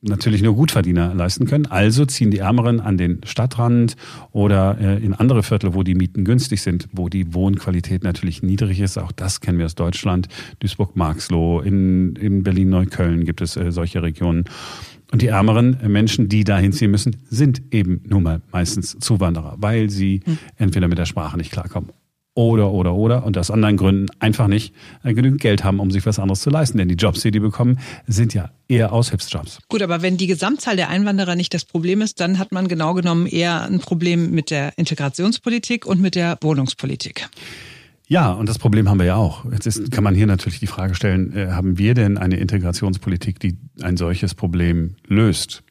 natürlich 0.03 0.43
nur 0.43 0.55
Gutverdiener 0.55 1.15
leisten 1.15 1.47
können. 1.47 1.67
Also 1.67 2.07
ziehen 2.07 2.31
die 2.31 2.39
Ärmeren 2.39 2.81
an 2.81 2.97
den 2.97 3.21
Stadtrand 3.25 3.97
oder 4.33 4.79
äh, 4.81 5.05
in 5.05 5.13
andere 5.15 5.43
Viertel, 5.43 5.75
wo 5.75 5.83
die 5.83 5.95
Mieten 5.95 6.25
günstig 6.25 6.63
sind, 6.63 6.89
wo 6.93 7.09
die 7.09 7.35
Wohnqualität 7.35 8.03
natürlich 8.03 8.43
niedrig 8.43 8.81
ist. 8.81 8.99
Auch 8.99 9.13
das 9.13 9.41
kennen 9.41 9.59
wir 9.59 9.67
aus 9.67 9.75
Deutschland. 9.75 10.29
Duisburg-Marxloh, 10.61 11.61
in, 11.61 12.17
in 12.17 12.43
Berlin-Neukölln 12.43 13.25
gibt 13.25 13.43
es 13.43 13.57
äh, 13.57 13.73
solche 13.73 14.03
Regionen. 14.03 14.45
Und 15.13 15.23
die 15.23 15.27
ärmeren 15.27 15.79
Menschen, 15.87 16.29
die 16.29 16.45
da 16.45 16.59
hinziehen 16.59 16.91
müssen, 16.91 17.17
sind 17.29 17.63
eben 17.73 18.03
nun 18.07 18.23
mal 18.23 18.43
meistens 18.53 18.97
Zuwanderer, 19.01 19.57
weil 19.59 19.91
sie 19.91 20.21
hm. 20.25 20.39
entweder 20.57 20.89
mit 20.89 20.99
der 20.99 21.07
Sprache 21.07 21.37
nicht 21.37 21.51
klarkommen 21.51 21.91
oder, 22.35 22.71
oder, 22.71 22.95
oder 22.95 23.25
und 23.25 23.37
aus 23.37 23.51
anderen 23.51 23.77
Gründen 23.77 24.07
einfach 24.19 24.47
nicht 24.47 24.73
äh, 25.03 25.13
genügend 25.15 25.41
Geld 25.41 25.65
haben, 25.65 25.81
um 25.81 25.91
sich 25.91 26.07
was 26.07 26.19
anderes 26.19 26.41
zu 26.41 26.51
leisten. 26.51 26.79
Denn 26.79 26.89
die 26.89 26.95
Jobs, 26.95 27.21
die 27.21 27.31
die 27.31 27.41
bekommen, 27.41 27.79
sind 28.07 28.35
ja 28.35 28.51
eher 28.69 28.93
Aushilfsjobs. 28.93 29.59
Gut, 29.69 29.83
aber 29.83 30.03
wenn 30.03 30.17
die 30.17 30.27
Gesamtzahl 30.27 30.77
der 30.77 30.89
Einwanderer 30.89 31.35
nicht 31.35 31.53
das 31.53 31.65
Problem 31.65 32.01
ist, 32.01 32.21
dann 32.21 32.39
hat 32.39 32.53
man 32.53 32.69
genau 32.69 32.95
genommen 32.95 33.27
eher 33.27 33.63
ein 33.65 33.81
Problem 33.81 34.31
mit 34.31 34.51
der 34.51 34.79
Integrationspolitik 34.79 35.87
und 35.87 36.01
mit 36.01 36.15
der 36.15 36.39
Wohnungspolitik. 36.41 37.29
Ja, 38.11 38.33
und 38.33 38.49
das 38.49 38.59
Problem 38.59 38.91
haben 38.91 38.99
wir 38.99 39.07
ja 39.07 39.15
auch. 39.15 39.45
Jetzt 39.53 39.69
ist, 39.69 39.93
kann 39.93 40.03
man 40.03 40.17
hier 40.17 40.27
natürlich 40.27 40.59
die 40.59 40.67
Frage 40.67 40.97
stellen, 40.97 41.33
äh, 41.33 41.53
haben 41.53 41.79
wir 41.79 41.95
denn 41.95 42.19
eine 42.19 42.39
Integrationspolitik, 42.39 43.39
die 43.39 43.57
ein 43.83 43.97
solches 43.97 44.35
Problem 44.35 44.97
löst? 45.07 45.63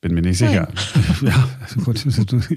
Bin 0.00 0.14
mir 0.14 0.22
nicht 0.22 0.38
sicher. 0.38 0.68
ja, 1.22 1.48
gut. 1.84 2.06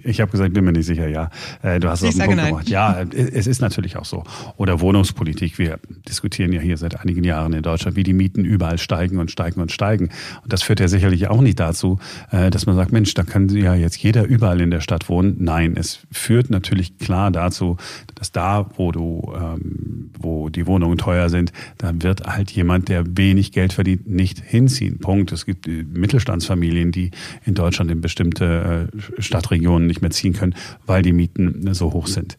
Ich 0.03 0.21
habe 0.21 0.31
gesagt, 0.31 0.53
bin 0.53 0.63
mir 0.63 0.73
nicht 0.73 0.85
sicher, 0.85 1.07
ja. 1.07 1.31
Äh, 1.63 1.79
du 1.79 1.89
hast 1.89 2.03
es 2.03 2.09
auf 2.09 2.13
den 2.13 2.25
Punkt 2.25 2.35
nein. 2.35 2.49
gemacht. 2.49 2.69
Ja, 2.69 3.01
es 3.01 3.47
ist 3.47 3.61
natürlich 3.61 3.97
auch 3.97 4.05
so. 4.05 4.23
Oder 4.57 4.79
Wohnungspolitik. 4.79 5.57
Wir 5.57 5.79
diskutieren 6.07 6.53
ja 6.53 6.61
hier 6.61 6.77
seit 6.77 6.99
einigen 6.99 7.23
Jahren 7.23 7.53
in 7.53 7.63
Deutschland, 7.63 7.97
wie 7.97 8.03
die 8.03 8.13
Mieten 8.13 8.45
überall 8.45 8.77
steigen 8.77 9.17
und 9.17 9.31
steigen 9.31 9.59
und 9.59 9.71
steigen. 9.71 10.09
Und 10.43 10.53
das 10.53 10.61
führt 10.61 10.81
ja 10.81 10.87
sicherlich 10.87 11.29
auch 11.29 11.41
nicht 11.41 11.59
dazu, 11.59 11.97
äh, 12.29 12.51
dass 12.51 12.67
man 12.67 12.75
sagt, 12.75 12.91
Mensch, 12.91 13.11
da 13.15 13.23
kann 13.23 13.49
ja 13.49 13.73
jetzt 13.73 13.97
jeder 13.97 14.23
überall 14.23 14.61
in 14.61 14.69
der 14.69 14.81
Stadt 14.81 15.09
wohnen. 15.09 15.37
Nein, 15.39 15.75
es 15.75 16.05
führt 16.11 16.51
natürlich 16.51 16.99
klar 16.99 17.31
dazu, 17.31 17.77
dass 18.13 18.31
da, 18.31 18.69
wo 18.77 18.91
du, 18.91 19.33
ähm, 19.35 20.11
wo 20.19 20.49
die 20.49 20.67
Wohnungen 20.67 20.99
teuer 20.99 21.29
sind, 21.29 21.53
da 21.79 21.91
wird 22.03 22.21
halt 22.27 22.51
jemand, 22.51 22.87
der 22.87 23.17
wenig 23.17 23.51
Geld 23.51 23.73
verdient, 23.73 24.07
nicht 24.07 24.39
hinziehen. 24.39 24.99
Punkt. 24.99 25.31
Es 25.31 25.47
gibt 25.47 25.67
äh, 25.67 25.83
Mittelstandsfamilien, 25.91 26.91
die 26.91 27.09
in 27.45 27.53
Deutschland 27.53 27.91
in 27.91 28.01
bestimmte 28.01 28.89
äh, 28.93 29.21
Stadtregionen 29.21 29.87
nicht 29.87 30.01
mehr 30.01 30.11
ziehen 30.11 30.33
können, 30.33 30.55
weil 30.85 31.01
die 31.01 31.13
Mieten 31.13 31.73
so 31.73 31.93
hoch 31.93 32.07
sind. 32.07 32.37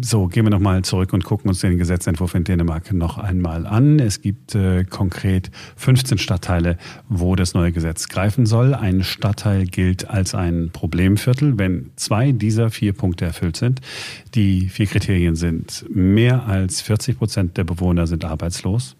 So, 0.00 0.26
gehen 0.26 0.44
wir 0.44 0.50
nochmal 0.50 0.82
zurück 0.82 1.12
und 1.12 1.24
gucken 1.24 1.48
uns 1.48 1.60
den 1.60 1.78
Gesetzentwurf 1.78 2.34
in 2.34 2.44
Dänemark 2.44 2.92
noch 2.92 3.18
einmal 3.18 3.66
an. 3.66 3.98
Es 3.98 4.20
gibt 4.20 4.54
äh, 4.54 4.84
konkret 4.84 5.50
15 5.76 6.18
Stadtteile, 6.18 6.78
wo 7.08 7.36
das 7.36 7.54
neue 7.54 7.72
Gesetz 7.72 8.08
greifen 8.08 8.46
soll. 8.46 8.74
Ein 8.74 9.02
Stadtteil 9.02 9.64
gilt 9.66 10.08
als 10.08 10.34
ein 10.34 10.70
Problemviertel, 10.72 11.58
wenn 11.58 11.90
zwei 11.96 12.32
dieser 12.32 12.70
vier 12.70 12.92
Punkte 12.92 13.24
erfüllt 13.24 13.56
sind. 13.56 13.80
Die 14.34 14.68
vier 14.68 14.86
Kriterien 14.86 15.36
sind, 15.36 15.84
mehr 15.88 16.46
als 16.46 16.80
40 16.80 17.18
Prozent 17.18 17.56
der 17.56 17.64
Bewohner 17.64 18.06
sind 18.06 18.24
arbeitslos. 18.24 18.96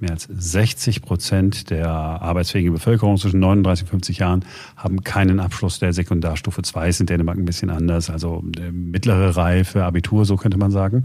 Mehr 0.00 0.12
als 0.12 0.28
60 0.30 1.02
Prozent 1.02 1.68
der 1.68 1.88
arbeitsfähigen 1.88 2.72
Bevölkerung 2.72 3.18
zwischen 3.18 3.40
39 3.40 3.84
und 3.84 3.90
50 3.90 4.18
Jahren 4.18 4.44
haben 4.76 5.04
keinen 5.04 5.40
Abschluss 5.40 5.78
der 5.78 5.92
Sekundarstufe 5.92 6.62
2. 6.62 6.88
Ist 6.88 7.00
in 7.00 7.06
Dänemark 7.06 7.36
ein 7.36 7.44
bisschen 7.44 7.68
anders. 7.68 8.08
Also 8.08 8.42
äh, 8.58 8.70
mittlere 8.72 9.36
Reife, 9.36 9.84
Abitur, 9.84 10.24
so 10.24 10.36
könnte 10.36 10.56
man 10.56 10.70
sagen. 10.70 11.02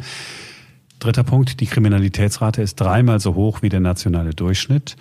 Dritter 0.99 1.25
Punkt, 1.25 1.59
die 1.59 1.65
Kriminalitätsrate 1.65 2.61
ist 2.61 2.79
dreimal 2.79 3.19
so 3.19 3.35
hoch 3.35 3.61
wie 3.61 3.69
der 3.69 3.81
nationale 3.81 4.33
Durchschnitt. 4.33 4.95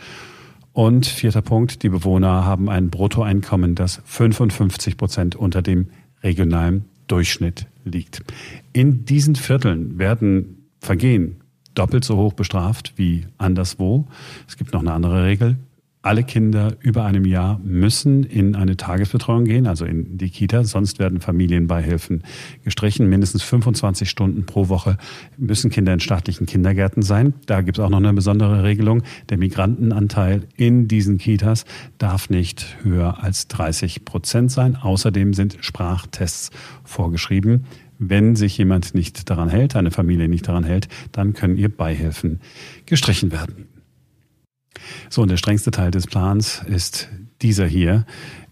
Und 0.72 1.06
vierter 1.06 1.42
Punkt, 1.42 1.84
die 1.84 1.88
Bewohner 1.88 2.44
haben 2.44 2.68
ein 2.68 2.90
Bruttoeinkommen, 2.90 3.76
das 3.76 4.02
55 4.06 4.96
Prozent 4.96 5.36
unter 5.36 5.62
dem 5.62 5.86
regionalen 6.20 6.86
Durchschnitt 7.06 7.66
liegt. 7.84 8.24
In 8.72 9.04
diesen 9.04 9.36
Vierteln 9.36 9.98
werden 9.98 10.64
Vergehen 10.80 11.43
doppelt 11.74 12.04
so 12.04 12.16
hoch 12.16 12.32
bestraft 12.32 12.94
wie 12.96 13.26
anderswo. 13.38 14.06
Es 14.48 14.56
gibt 14.56 14.72
noch 14.72 14.80
eine 14.80 14.92
andere 14.92 15.24
Regel. 15.24 15.56
Alle 16.04 16.22
Kinder 16.22 16.76
über 16.80 17.06
einem 17.06 17.24
Jahr 17.24 17.58
müssen 17.64 18.24
in 18.24 18.56
eine 18.56 18.76
Tagesbetreuung 18.76 19.46
gehen, 19.46 19.66
also 19.66 19.86
in 19.86 20.18
die 20.18 20.28
Kita, 20.28 20.62
sonst 20.64 20.98
werden 20.98 21.22
Familienbeihilfen 21.22 22.24
gestrichen. 22.62 23.08
Mindestens 23.08 23.42
25 23.42 24.10
Stunden 24.10 24.44
pro 24.44 24.68
Woche 24.68 24.98
müssen 25.38 25.70
Kinder 25.70 25.94
in 25.94 26.00
staatlichen 26.00 26.44
Kindergärten 26.46 27.02
sein. 27.02 27.32
Da 27.46 27.62
gibt 27.62 27.78
es 27.78 27.84
auch 27.84 27.88
noch 27.88 27.96
eine 27.96 28.12
besondere 28.12 28.62
Regelung. 28.64 29.02
Der 29.30 29.38
Migrantenanteil 29.38 30.42
in 30.56 30.88
diesen 30.88 31.16
Kitas 31.16 31.64
darf 31.96 32.28
nicht 32.28 32.76
höher 32.82 33.24
als 33.24 33.48
30 33.48 34.04
Prozent 34.04 34.50
sein. 34.50 34.76
Außerdem 34.76 35.32
sind 35.32 35.56
Sprachtests 35.62 36.50
vorgeschrieben. 36.84 37.64
Wenn 38.08 38.36
sich 38.36 38.58
jemand 38.58 38.94
nicht 38.94 39.30
daran 39.30 39.48
hält, 39.48 39.76
eine 39.76 39.90
Familie 39.90 40.28
nicht 40.28 40.46
daran 40.48 40.64
hält, 40.64 40.88
dann 41.12 41.32
können 41.32 41.56
ihr 41.56 41.74
Beihilfen 41.74 42.40
gestrichen 42.86 43.32
werden. 43.32 43.68
So, 45.08 45.22
und 45.22 45.30
der 45.30 45.36
strengste 45.36 45.70
Teil 45.70 45.90
des 45.90 46.06
Plans 46.06 46.62
ist 46.66 47.08
dieser 47.42 47.66
hier. 47.66 48.06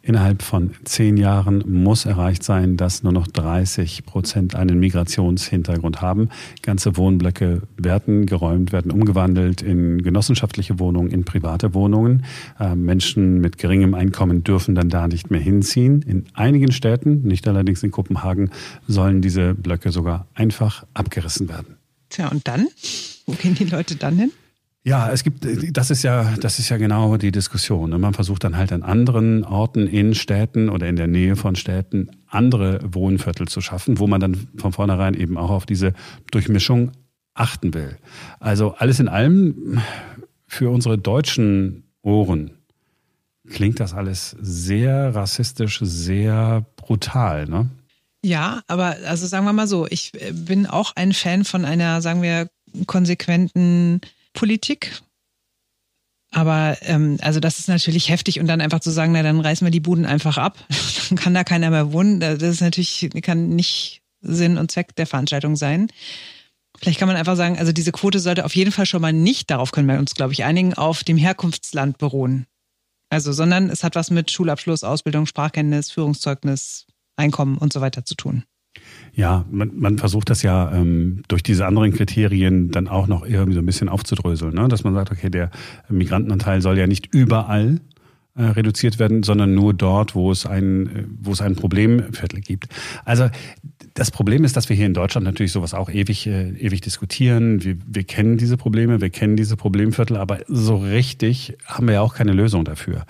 Innerhalb 0.05 0.43
von 0.43 0.73
zehn 0.83 1.17
Jahren 1.17 1.63
muss 1.67 2.07
erreicht 2.07 2.43
sein, 2.43 2.77
dass 2.77 3.05
nur 3.05 3.13
noch 3.13 3.29
30 3.29 4.05
Prozent 4.05 4.57
einen 4.57 4.81
Migrationshintergrund 4.81 6.03
haben. 6.03 6.29
Ganze 6.61 6.97
Wohnblöcke 6.97 7.63
werden 7.77 8.27
geräumt, 8.27 8.73
werden 8.73 8.91
umgewandelt 8.91 9.63
in 9.63 10.03
genossenschaftliche 10.03 10.81
Wohnungen, 10.81 11.13
in 11.13 11.25
private 11.25 11.73
Wohnungen. 11.73 12.25
Äh, 12.59 12.75
Menschen 12.75 13.41
mit 13.41 13.59
geringem 13.59 13.95
Einkommen 13.95 14.43
dürfen 14.43 14.75
dann 14.75 14.89
da 14.89 15.07
nicht 15.07 15.31
mehr 15.31 15.41
hinziehen. 15.41 16.03
In 16.03 16.25
einigen 16.35 16.73
Städten, 16.73 17.23
nicht 17.23 17.47
allerdings 17.47 17.85
in 17.85 17.93
Kopenhagen, 17.93 18.51
sollen 18.89 19.23
diese 19.23 19.55
Blöcke 19.55 19.93
sogar 19.93 20.27
einfach 20.35 20.85
abgerissen 20.95 21.49
werden. 21.49 21.77
Tja, 22.09 22.27
und 22.27 22.49
dann? 22.49 22.67
Wo 23.27 23.35
gehen 23.35 23.55
die 23.55 23.65
Leute 23.65 23.95
dann 23.95 24.19
hin? 24.19 24.33
Ja, 24.85 25.11
es 25.13 25.23
gibt, 25.23 25.47
das 25.77 25.91
ist 25.91 26.03
ja, 26.03 26.35
das 26.41 26.59
ist 26.59 26.69
ja 26.69 26.77
genau 26.77 27.17
die 27.17 27.31
Diskussion. 27.31 27.93
Und 27.93 28.01
man 28.01 28.15
versucht 28.15 28.43
dann 28.43 28.57
halt 28.57 28.73
an 28.73 28.83
anderen 28.83 29.45
Orten 29.45 29.87
in 29.87 30.15
Städten 30.15 30.69
oder 30.69 30.89
in 30.89 30.97
der 30.97 31.07
Nähe 31.07 31.37
von 31.37 31.55
Städten 31.55 32.11
andere 32.27 32.81
Wohnviertel 32.83 33.47
zu 33.47 33.61
schaffen, 33.61 34.01
wo 34.01 34.09
man 34.09 34.21
dann 34.21 34.49
von 34.57 34.73
vornherein 34.73 35.15
eben 35.15 35.39
auch 35.39 35.51
auf 35.51 35.67
diese 35.67 35.93
Durchmischung 36.33 36.91
achten 37.35 37.75
will. 37.75 37.97
Also 38.41 38.75
alles 38.75 38.99
in 38.99 39.09
allem 39.09 39.81
für 40.49 40.71
unsere 40.71 40.99
deutschen 40.99 41.85
Ohren 42.03 42.51
klingt 43.49 43.79
das 43.79 43.95
alles 43.95 44.37
sehr 44.41 45.15
rassistisch, 45.15 45.79
sehr 45.83 46.67
brutal, 46.77 47.47
ne? 47.47 47.71
Ja, 48.25 48.63
aber 48.69 48.97
also 49.07 49.27
sagen 49.27 49.45
wir 49.47 49.53
mal 49.53 49.67
so, 49.67 49.87
ich 49.89 50.13
bin 50.33 50.67
auch 50.67 50.93
ein 50.95 51.13
Fan 51.13 51.45
von 51.45 51.65
einer, 51.65 52.01
sagen 52.01 52.23
wir, 52.23 52.49
konsequenten 52.87 54.01
Politik. 54.33 55.03
Aber 56.31 56.79
ähm, 56.83 57.19
also 57.21 57.41
das 57.41 57.59
ist 57.59 57.69
natürlich 57.69 58.09
heftig 58.09 58.41
und 58.41 58.47
dann 58.47 58.63
einfach 58.63 58.81
zu 58.81 58.91
sagen, 58.91 59.13
na 59.13 59.23
dann 59.23 59.41
reißen 59.41 59.67
wir 59.67 59.71
die 59.71 59.81
Buden 59.81 60.07
einfach 60.07 60.39
ab, 60.39 60.57
dann 61.09 61.19
kann 61.19 61.35
da 61.35 61.45
keiner 61.45 61.71
mehr 61.71 61.93
wohnen. 61.93 62.21
Das 62.21 62.43
ist 62.43 62.63
natürlich 62.63 63.11
kann 63.23 63.51
nicht 63.51 64.03
Sinn 64.23 64.57
und 64.57 64.71
Zweck 64.71 64.97
der 64.97 65.07
Veranstaltung 65.07 65.57
sein. 65.57 65.89
Vielleicht 66.79 66.99
kann 66.99 67.09
man 67.09 67.17
einfach 67.17 67.37
sagen, 67.37 67.59
also 67.59 67.71
diese 67.71 67.93
Quote 67.93 68.19
sollte 68.19 68.45
auf 68.45 68.57
jeden 68.57 68.73
Fall 68.73 68.87
schon 68.87 69.03
mal 69.03 69.13
nicht, 69.13 69.51
darauf 69.51 69.73
können 69.73 69.89
wir 69.89 69.99
uns, 69.99 70.15
glaube 70.15 70.33
ich, 70.33 70.45
einigen, 70.45 70.75
auf 70.75 71.05
dem 71.05 71.19
Herkunftsland 71.19 71.99
beruhen. 71.99 72.47
Also, 73.11 73.31
sondern 73.33 73.69
es 73.69 73.85
hat 73.85 73.95
was 73.95 74.11
mit 74.11 74.31
Schulabschluss, 74.31 74.85
Ausbildung, 74.85 75.27
Sprachkenntnis, 75.27 75.91
Führungszeugnis, 75.91 76.87
Einkommen 77.15 77.59
und 77.59 77.73
so 77.73 77.83
weiter 77.83 78.07
zu 78.07 78.15
tun. 78.15 78.45
Ja, 79.15 79.45
man, 79.51 79.73
man 79.79 79.99
versucht 79.99 80.31
das 80.31 80.43
ja 80.43 80.73
ähm, 80.73 81.23
durch 81.29 81.43
diese 81.43 81.67
anderen 81.67 81.93
Kriterien 81.93 82.71
dann 82.71 82.89
auch 82.89 83.07
noch 83.07 83.27
irgendwie 83.27 83.55
so 83.55 83.61
ein 83.61 83.67
bisschen 83.67 83.89
aufzudröseln, 83.89 84.55
ne? 84.55 84.69
dass 84.69 84.85
man 84.85 84.95
sagt, 84.95 85.13
okay, 85.13 85.29
der 85.29 85.51
Migrantenanteil 85.89 86.63
soll 86.63 86.79
ja 86.79 86.87
nicht 86.87 87.15
überall 87.15 87.81
äh, 88.35 88.45
reduziert 88.45 88.99
werden, 88.99 89.23
sondern 89.23 89.55
nur 89.55 89.75
dort, 89.75 90.15
wo 90.15 90.31
es 90.33 90.47
ein, 90.47 91.19
wo 91.21 91.33
es 91.33 91.43
ein 91.43 91.55
Problemviertel 91.55 92.41
gibt. 92.41 92.69
Also 93.05 93.29
das 93.95 94.11
Problem 94.11 94.45
ist, 94.45 94.57
dass 94.57 94.69
wir 94.69 94.77
hier 94.77 94.87
in 94.87 94.95
Deutschland 94.95 95.25
natürlich 95.25 95.53
sowas 95.53 95.75
auch 95.75 95.91
ewig, 95.91 96.27
äh, 96.27 96.51
ewig 96.53 96.81
diskutieren. 96.81 97.63
Wir, 97.63 97.77
wir 97.87 98.05
kennen 98.05 98.39
diese 98.39 98.57
Probleme, 98.57 99.01
wir 99.01 99.11
kennen 99.11 99.37
diese 99.37 99.57
Problemviertel, 99.57 100.17
aber 100.17 100.41
so 100.49 100.77
richtig 100.77 101.57
haben 101.67 101.87
wir 101.87 101.95
ja 101.95 102.01
auch 102.01 102.15
keine 102.15 102.33
Lösung 102.33 102.65
dafür. 102.65 103.05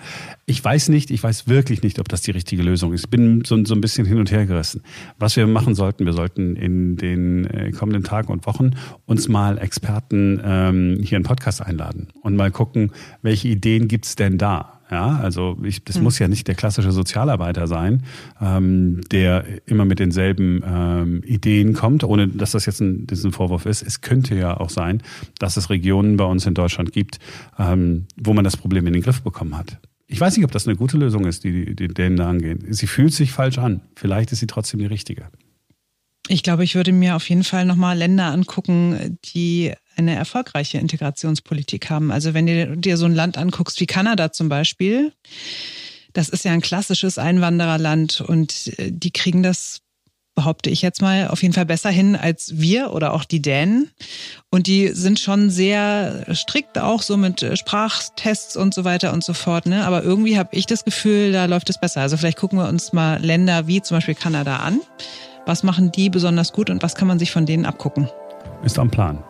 Ich 0.45 0.63
weiß 0.63 0.89
nicht, 0.89 1.09
ich 1.11 1.23
weiß 1.23 1.47
wirklich 1.47 1.83
nicht, 1.83 1.99
ob 1.99 2.09
das 2.09 2.21
die 2.21 2.31
richtige 2.31 2.63
Lösung 2.63 2.93
ist. 2.93 3.05
Ich 3.05 3.09
bin 3.09 3.43
so, 3.45 3.63
so 3.63 3.75
ein 3.75 3.81
bisschen 3.81 4.05
hin 4.05 4.17
und 4.17 4.31
her 4.31 4.45
gerissen. 4.45 4.81
Was 5.17 5.35
wir 5.35 5.47
machen 5.47 5.73
sollten, 5.73 6.05
wir 6.05 6.13
sollten 6.13 6.55
in 6.55 6.97
den 6.97 7.45
äh, 7.45 7.71
kommenden 7.71 8.03
Tagen 8.03 8.31
und 8.31 8.45
Wochen 8.45 8.71
uns 9.05 9.29
mal 9.29 9.57
Experten 9.57 10.41
ähm, 10.43 10.97
hier 11.01 11.17
in 11.17 11.23
Podcast 11.23 11.61
einladen 11.61 12.09
und 12.21 12.35
mal 12.35 12.51
gucken, 12.51 12.91
welche 13.21 13.47
Ideen 13.47 13.87
gibt's 13.87 14.15
denn 14.15 14.37
da? 14.37 14.81
Ja, 14.93 15.17
also 15.17 15.57
ich, 15.63 15.83
das 15.83 15.95
hm. 15.95 16.03
muss 16.03 16.19
ja 16.19 16.27
nicht 16.27 16.47
der 16.47 16.53
klassische 16.53 16.91
Sozialarbeiter 16.91 17.65
sein, 17.65 18.03
ähm, 18.39 19.01
der 19.11 19.43
immer 19.65 19.85
mit 19.85 19.97
denselben 19.97 20.61
ähm, 20.63 21.23
Ideen 21.25 21.73
kommt, 21.73 22.03
ohne 22.03 22.27
dass 22.27 22.51
das 22.51 22.67
jetzt 22.67 22.79
ein, 22.79 23.07
das 23.07 23.23
ein 23.23 23.31
Vorwurf 23.31 23.65
ist. 23.65 23.81
Es 23.81 24.01
könnte 24.01 24.35
ja 24.35 24.55
auch 24.55 24.69
sein, 24.69 25.01
dass 25.39 25.57
es 25.57 25.71
Regionen 25.71 26.15
bei 26.15 26.25
uns 26.25 26.45
in 26.45 26.53
Deutschland 26.53 26.91
gibt, 26.91 27.17
ähm, 27.57 28.05
wo 28.17 28.35
man 28.35 28.43
das 28.43 28.55
Problem 28.55 28.85
in 28.85 28.93
den 28.93 29.01
Griff 29.01 29.23
bekommen 29.23 29.57
hat. 29.57 29.79
Ich 30.05 30.21
weiß 30.21 30.37
nicht, 30.37 30.45
ob 30.45 30.51
das 30.51 30.67
eine 30.67 30.77
gute 30.77 30.97
Lösung 30.97 31.25
ist, 31.25 31.43
die, 31.43 31.75
die 31.75 31.87
denen 31.87 32.15
da 32.15 32.29
angehen. 32.29 32.63
Sie 32.69 32.85
fühlt 32.85 33.15
sich 33.15 33.31
falsch 33.31 33.57
an. 33.57 33.81
Vielleicht 33.95 34.31
ist 34.31 34.41
sie 34.41 34.47
trotzdem 34.47 34.79
die 34.79 34.85
richtige. 34.85 35.23
Ich 36.27 36.43
glaube, 36.43 36.63
ich 36.63 36.75
würde 36.75 36.91
mir 36.91 37.15
auf 37.15 37.27
jeden 37.27 37.43
Fall 37.43 37.65
nochmal 37.65 37.97
Länder 37.97 38.25
angucken, 38.25 39.17
die 39.33 39.73
eine 39.95 40.15
erfolgreiche 40.15 40.77
Integrationspolitik 40.77 41.89
haben. 41.89 42.11
Also 42.11 42.33
wenn 42.33 42.47
du 42.47 42.77
dir 42.77 42.97
so 42.97 43.05
ein 43.05 43.15
Land 43.15 43.37
anguckst 43.37 43.79
wie 43.79 43.85
Kanada 43.85 44.31
zum 44.31 44.49
Beispiel, 44.49 45.13
das 46.13 46.29
ist 46.29 46.45
ja 46.45 46.51
ein 46.51 46.61
klassisches 46.61 47.17
Einwandererland 47.17 48.21
und 48.21 48.77
äh, 48.79 48.91
die 48.91 49.11
kriegen 49.11 49.43
das 49.43 49.83
behaupte 50.35 50.69
ich 50.69 50.81
jetzt 50.81 51.01
mal, 51.01 51.27
auf 51.27 51.41
jeden 51.41 51.53
Fall 51.53 51.65
besser 51.65 51.89
hin 51.89 52.15
als 52.15 52.59
wir 52.59 52.91
oder 52.93 53.13
auch 53.13 53.23
die 53.23 53.41
Dänen. 53.41 53.91
Und 54.49 54.67
die 54.67 54.89
sind 54.89 55.19
schon 55.19 55.49
sehr 55.49 56.25
strikt 56.33 56.79
auch 56.79 57.01
so 57.01 57.17
mit 57.17 57.43
äh, 57.43 57.55
Sprachtests 57.55 58.57
und 58.57 58.73
so 58.73 58.83
weiter 58.83 59.13
und 59.13 59.23
so 59.23 59.33
fort. 59.33 59.65
Ne? 59.65 59.85
Aber 59.85 60.03
irgendwie 60.03 60.37
habe 60.37 60.49
ich 60.53 60.65
das 60.65 60.85
Gefühl, 60.85 61.31
da 61.31 61.45
läuft 61.45 61.69
es 61.69 61.79
besser. 61.79 62.01
Also 62.01 62.17
vielleicht 62.17 62.39
gucken 62.39 62.57
wir 62.57 62.67
uns 62.67 62.93
mal 62.93 63.21
Länder 63.23 63.67
wie 63.67 63.81
zum 63.81 63.97
Beispiel 63.97 64.15
Kanada 64.15 64.57
an. 64.57 64.81
Was 65.45 65.63
machen 65.63 65.91
die 65.91 66.09
besonders 66.09 66.53
gut 66.53 66.69
und 66.69 66.81
was 66.81 66.95
kann 66.95 67.07
man 67.07 67.19
sich 67.19 67.31
von 67.31 67.45
denen 67.45 67.65
abgucken? 67.65 68.09
Ist 68.63 68.79
am 68.79 68.89
Plan. 68.89 69.23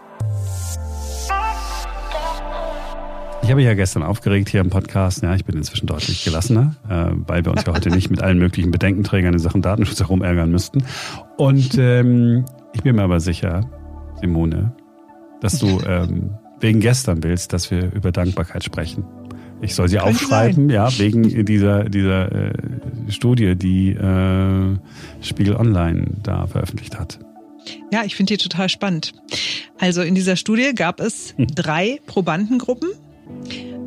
Ich 3.43 3.51
habe 3.51 3.62
ja 3.62 3.73
gestern 3.73 4.03
aufgeregt 4.03 4.47
hier 4.47 4.62
im 4.62 4.69
Podcast. 4.69 5.21
Ja, 5.21 5.36
ich 5.36 5.43
bin 5.43 5.58
inzwischen 5.58 5.86
deutlich 5.86 6.23
gelassener, 6.23 6.75
äh, 6.89 7.12
weil 7.27 7.43
wir 7.43 7.51
uns 7.51 7.65
ja 7.65 7.73
heute 7.73 7.89
nicht 7.89 8.10
mit 8.10 8.21
allen 8.21 8.38
möglichen 8.38 8.71
Bedenkenträgern 8.71 9.34
in 9.34 9.39
Sachen 9.39 9.62
Datenschutz 9.62 9.99
herumärgern 9.99 10.49
müssten. 10.49 10.86
Und 11.38 11.77
ähm, 11.77 12.45
ich 12.73 12.84
bin 12.84 12.95
mir 12.95 13.03
aber 13.03 13.19
sicher, 13.19 13.69
Simone, 14.21 14.73
dass 15.41 15.60
du 15.60 15.82
ähm, 15.86 16.32
wegen 16.62 16.79
gestern 16.79 17.21
willst, 17.21 17.51
dass 17.51 17.69
wir 17.69 17.91
über 17.91 18.13
Dankbarkeit 18.13 18.63
sprechen. 18.63 19.03
Ich 19.62 19.75
soll 19.75 19.89
sie 19.89 19.97
Könnte 19.97 20.12
aufschreiben, 20.12 20.69
sein. 20.69 20.75
ja, 20.75 20.97
wegen 20.97 21.45
dieser, 21.45 21.84
dieser 21.89 22.32
äh, 22.32 22.53
Studie, 23.10 23.56
die 23.56 23.91
äh, 23.91 24.77
Spiegel 25.21 25.58
Online 25.58 26.06
da 26.23 26.47
veröffentlicht 26.47 26.97
hat. 26.97 27.19
Ja, 27.91 28.03
ich 28.06 28.15
finde 28.15 28.34
die 28.34 28.38
total 28.38 28.69
spannend. 28.69 29.13
Also 29.79 30.01
in 30.01 30.15
dieser 30.15 30.38
Studie 30.38 30.73
gab 30.73 31.01
es 31.01 31.34
hm. 31.38 31.47
drei 31.47 31.99
Probandengruppen. 32.08 32.89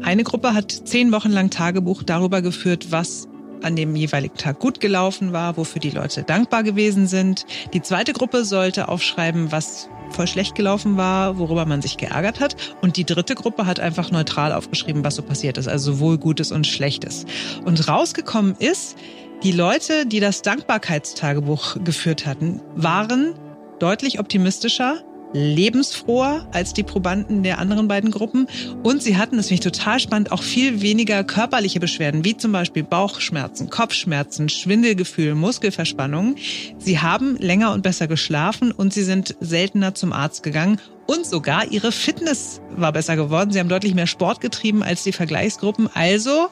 Eine 0.02 0.22
Gruppe 0.22 0.54
hat 0.54 0.70
zehn 0.70 1.12
Wochen 1.12 1.30
lang 1.30 1.50
Tagebuch 1.50 2.02
darüber 2.02 2.42
geführt, 2.42 2.88
was 2.90 3.28
an 3.62 3.74
dem 3.74 3.96
jeweiligen 3.96 4.36
Tag 4.36 4.58
gut 4.60 4.80
gelaufen 4.80 5.32
war, 5.32 5.56
wofür 5.56 5.80
die 5.80 5.90
Leute 5.90 6.22
dankbar 6.22 6.62
gewesen 6.62 7.06
sind. 7.06 7.46
Die 7.72 7.82
zweite 7.82 8.12
Gruppe 8.12 8.44
sollte 8.44 8.88
aufschreiben, 8.88 9.50
was 9.50 9.88
voll 10.10 10.26
schlecht 10.26 10.54
gelaufen 10.54 10.96
war, 10.96 11.38
worüber 11.38 11.66
man 11.66 11.82
sich 11.82 11.96
geärgert 11.96 12.40
hat. 12.40 12.56
Und 12.80 12.96
die 12.96 13.04
dritte 13.04 13.34
Gruppe 13.34 13.66
hat 13.66 13.80
einfach 13.80 14.10
neutral 14.10 14.52
aufgeschrieben, 14.52 15.04
was 15.04 15.16
so 15.16 15.22
passiert 15.22 15.58
ist, 15.58 15.68
also 15.68 15.92
sowohl 15.92 16.18
Gutes 16.18 16.52
und 16.52 16.66
Schlechtes. 16.66 17.26
Und 17.64 17.88
rausgekommen 17.88 18.54
ist, 18.56 18.96
die 19.42 19.52
Leute, 19.52 20.06
die 20.06 20.20
das 20.20 20.42
Dankbarkeitstagebuch 20.42 21.76
geführt 21.84 22.26
hatten, 22.26 22.60
waren 22.74 23.34
deutlich 23.78 24.18
optimistischer 24.18 25.02
lebensfroher 25.36 26.48
als 26.52 26.72
die 26.72 26.82
Probanden 26.82 27.42
der 27.42 27.58
anderen 27.58 27.88
beiden 27.88 28.10
Gruppen. 28.10 28.48
Und 28.82 29.02
sie 29.02 29.16
hatten, 29.16 29.36
das 29.36 29.48
finde 29.48 29.66
ich 29.66 29.72
total 29.72 30.00
spannend, 30.00 30.32
auch 30.32 30.42
viel 30.42 30.80
weniger 30.80 31.22
körperliche 31.24 31.78
Beschwerden, 31.78 32.24
wie 32.24 32.36
zum 32.36 32.52
Beispiel 32.52 32.82
Bauchschmerzen, 32.82 33.70
Kopfschmerzen, 33.70 34.48
Schwindelgefühl, 34.48 35.34
Muskelverspannungen. 35.34 36.36
Sie 36.78 36.98
haben 36.98 37.36
länger 37.36 37.72
und 37.72 37.82
besser 37.82 38.08
geschlafen 38.08 38.72
und 38.72 38.92
sie 38.92 39.04
sind 39.04 39.36
seltener 39.40 39.94
zum 39.94 40.12
Arzt 40.12 40.42
gegangen. 40.42 40.80
Und 41.06 41.24
sogar 41.24 41.70
ihre 41.70 41.92
Fitness 41.92 42.60
war 42.70 42.92
besser 42.92 43.14
geworden. 43.14 43.52
Sie 43.52 43.60
haben 43.60 43.68
deutlich 43.68 43.94
mehr 43.94 44.08
Sport 44.08 44.40
getrieben 44.40 44.82
als 44.82 45.04
die 45.04 45.12
Vergleichsgruppen. 45.12 45.88
Also, 45.94 46.48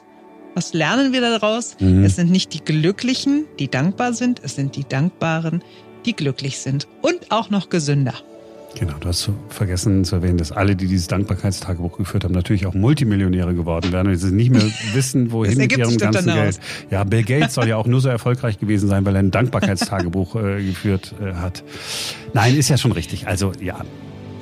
was 0.53 0.73
lernen 0.73 1.11
wir 1.11 1.19
daraus? 1.19 1.75
Mhm. 1.79 2.05
Es 2.05 2.15
sind 2.15 2.31
nicht 2.31 2.53
die 2.53 2.63
Glücklichen, 2.63 3.45
die 3.59 3.69
dankbar 3.69 4.13
sind, 4.13 4.39
es 4.43 4.55
sind 4.55 4.77
die 4.77 4.87
Dankbaren, 4.87 5.61
die 6.05 6.15
glücklich 6.15 6.59
sind 6.59 6.87
und 7.01 7.31
auch 7.31 7.49
noch 7.49 7.69
gesünder. 7.69 8.13
Genau, 8.77 8.93
du 8.99 9.07
hast 9.07 9.29
vergessen 9.47 10.03
zu 10.03 10.17
erwähnen, 10.17 10.37
dass 10.37 10.51
alle, 10.51 10.75
die 10.75 10.87
dieses 10.87 11.07
Dankbarkeitstagebuch 11.07 11.97
geführt 11.97 12.25
haben, 12.25 12.33
natürlich 12.33 12.65
auch 12.65 12.73
Multimillionäre 12.73 13.53
geworden 13.53 13.93
werden 13.93 14.09
und 14.09 14.17
sie 14.17 14.31
nicht 14.33 14.51
mehr 14.51 14.63
wissen, 14.93 15.31
wohin 15.31 15.57
mit 15.57 15.75
ihrem 15.75 15.97
ganzen 15.97 16.25
Geld. 16.25 16.59
Ja, 16.91 17.05
Bill 17.05 17.23
Gates 17.25 17.53
soll 17.53 17.69
ja 17.69 17.77
auch 17.77 17.87
nur 17.87 18.01
so 18.01 18.09
erfolgreich 18.09 18.59
gewesen 18.59 18.89
sein, 18.89 19.05
weil 19.05 19.15
er 19.15 19.19
ein 19.19 19.31
Dankbarkeitstagebuch 19.31 20.35
äh, 20.35 20.63
geführt 20.63 21.15
äh, 21.21 21.35
hat. 21.35 21.63
Nein, 22.33 22.57
ist 22.57 22.69
ja 22.69 22.77
schon 22.77 22.91
richtig. 22.91 23.27
Also 23.27 23.53
ja. 23.61 23.79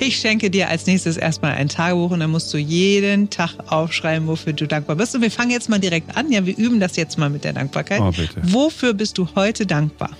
Ich 0.00 0.16
schenke 0.16 0.50
dir 0.50 0.68
als 0.68 0.86
nächstes 0.86 1.16
erstmal 1.16 1.52
ein 1.52 1.68
Tagebuch 1.68 2.10
und 2.10 2.18
dann 2.18 2.30
musst 2.30 2.52
du 2.52 2.58
jeden 2.58 3.30
Tag 3.30 3.52
aufschreiben, 3.68 4.26
wofür 4.26 4.52
du 4.52 4.66
dankbar 4.66 4.96
bist. 4.96 5.14
Und 5.14 5.22
wir 5.22 5.30
fangen 5.30 5.52
jetzt 5.52 5.68
mal 5.68 5.78
direkt 5.78 6.16
an. 6.16 6.32
Ja, 6.32 6.44
wir 6.44 6.58
üben 6.58 6.80
das 6.80 6.96
jetzt 6.96 7.16
mal 7.16 7.30
mit 7.30 7.44
der 7.44 7.52
Dankbarkeit. 7.52 8.00
Oh, 8.00 8.10
bitte. 8.10 8.40
Wofür 8.42 8.94
bist 8.94 9.16
du 9.18 9.28
heute 9.36 9.64
dankbar? 9.64 10.10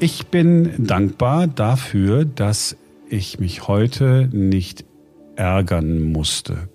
Ich 0.00 0.26
bin 0.28 0.72
dankbar 0.78 1.46
dafür, 1.46 2.24
dass 2.24 2.76
ich 3.08 3.38
mich 3.38 3.68
heute 3.68 4.28
nicht 4.32 4.84
ärgern 5.36 6.00
musste. 6.00 6.68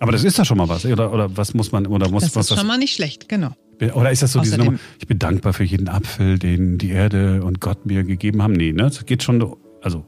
Aber 0.00 0.12
das 0.12 0.24
ist 0.24 0.38
doch 0.38 0.44
schon 0.44 0.58
mal 0.58 0.68
was, 0.68 0.84
oder, 0.84 1.12
oder 1.12 1.36
was 1.36 1.54
muss 1.54 1.72
man, 1.72 1.86
oder 1.86 2.08
muss 2.08 2.24
das 2.24 2.36
was? 2.36 2.46
Das 2.48 2.56
ist 2.56 2.60
schon 2.60 2.66
mal 2.66 2.78
nicht 2.78 2.94
schlecht, 2.94 3.28
genau. 3.28 3.52
Oder 3.94 4.10
ist 4.12 4.22
das 4.22 4.32
so 4.32 4.40
Außerdem, 4.40 4.58
diese 4.60 4.70
Nummer, 4.70 4.78
ich 5.00 5.06
bin 5.06 5.18
dankbar 5.18 5.52
für 5.52 5.64
jeden 5.64 5.88
Apfel, 5.88 6.38
den 6.38 6.78
die 6.78 6.90
Erde 6.90 7.42
und 7.42 7.60
Gott 7.60 7.86
mir 7.86 8.04
gegeben 8.04 8.42
haben? 8.42 8.52
Nee, 8.52 8.72
ne? 8.72 8.84
Das 8.84 9.04
geht 9.04 9.22
schon, 9.22 9.56
also, 9.82 10.04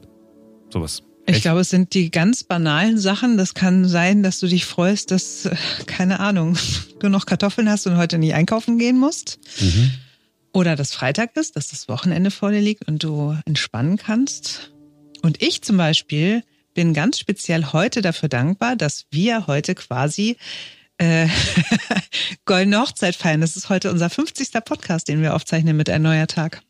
sowas. 0.71 1.03
Ich 1.29 1.41
glaube, 1.41 1.59
es 1.59 1.69
sind 1.69 1.93
die 1.93 2.09
ganz 2.09 2.43
banalen 2.43 2.97
Sachen. 2.97 3.37
Das 3.37 3.53
kann 3.53 3.85
sein, 3.85 4.23
dass 4.23 4.39
du 4.39 4.47
dich 4.47 4.65
freust, 4.65 5.11
dass, 5.11 5.45
äh, 5.45 5.55
keine 5.85 6.21
Ahnung, 6.21 6.57
du 6.99 7.09
noch 7.09 7.25
Kartoffeln 7.25 7.69
hast 7.69 7.85
und 7.87 7.97
heute 7.97 8.17
nicht 8.17 8.33
einkaufen 8.33 8.77
gehen 8.77 8.97
musst. 8.97 9.39
Mhm. 9.59 9.91
Oder 10.53 10.75
dass 10.75 10.93
Freitag 10.93 11.35
ist, 11.35 11.55
dass 11.55 11.67
das 11.67 11.89
Wochenende 11.89 12.31
vor 12.31 12.51
dir 12.51 12.61
liegt 12.61 12.87
und 12.87 13.03
du 13.03 13.35
entspannen 13.45 13.97
kannst. 13.97 14.71
Und 15.27 15.43
ich 15.43 15.61
zum 15.61 15.75
Beispiel 15.75 16.41
bin 16.73 16.93
ganz 16.93 17.19
speziell 17.19 17.73
heute 17.73 18.01
dafür 18.01 18.29
dankbar, 18.29 18.77
dass 18.77 19.07
wir 19.11 19.45
heute 19.47 19.75
quasi 19.75 20.37
äh, 20.99 21.27
Goldene 22.45 22.79
Hochzeit 22.79 23.13
feiern. 23.13 23.41
Das 23.41 23.57
ist 23.57 23.67
heute 23.67 23.91
unser 23.91 24.09
50. 24.09 24.53
Podcast, 24.63 25.09
den 25.09 25.21
wir 25.21 25.35
aufzeichnen 25.35 25.75
mit 25.75 25.89
Ein 25.89 26.03
neuer 26.03 26.27
Tag. 26.27 26.61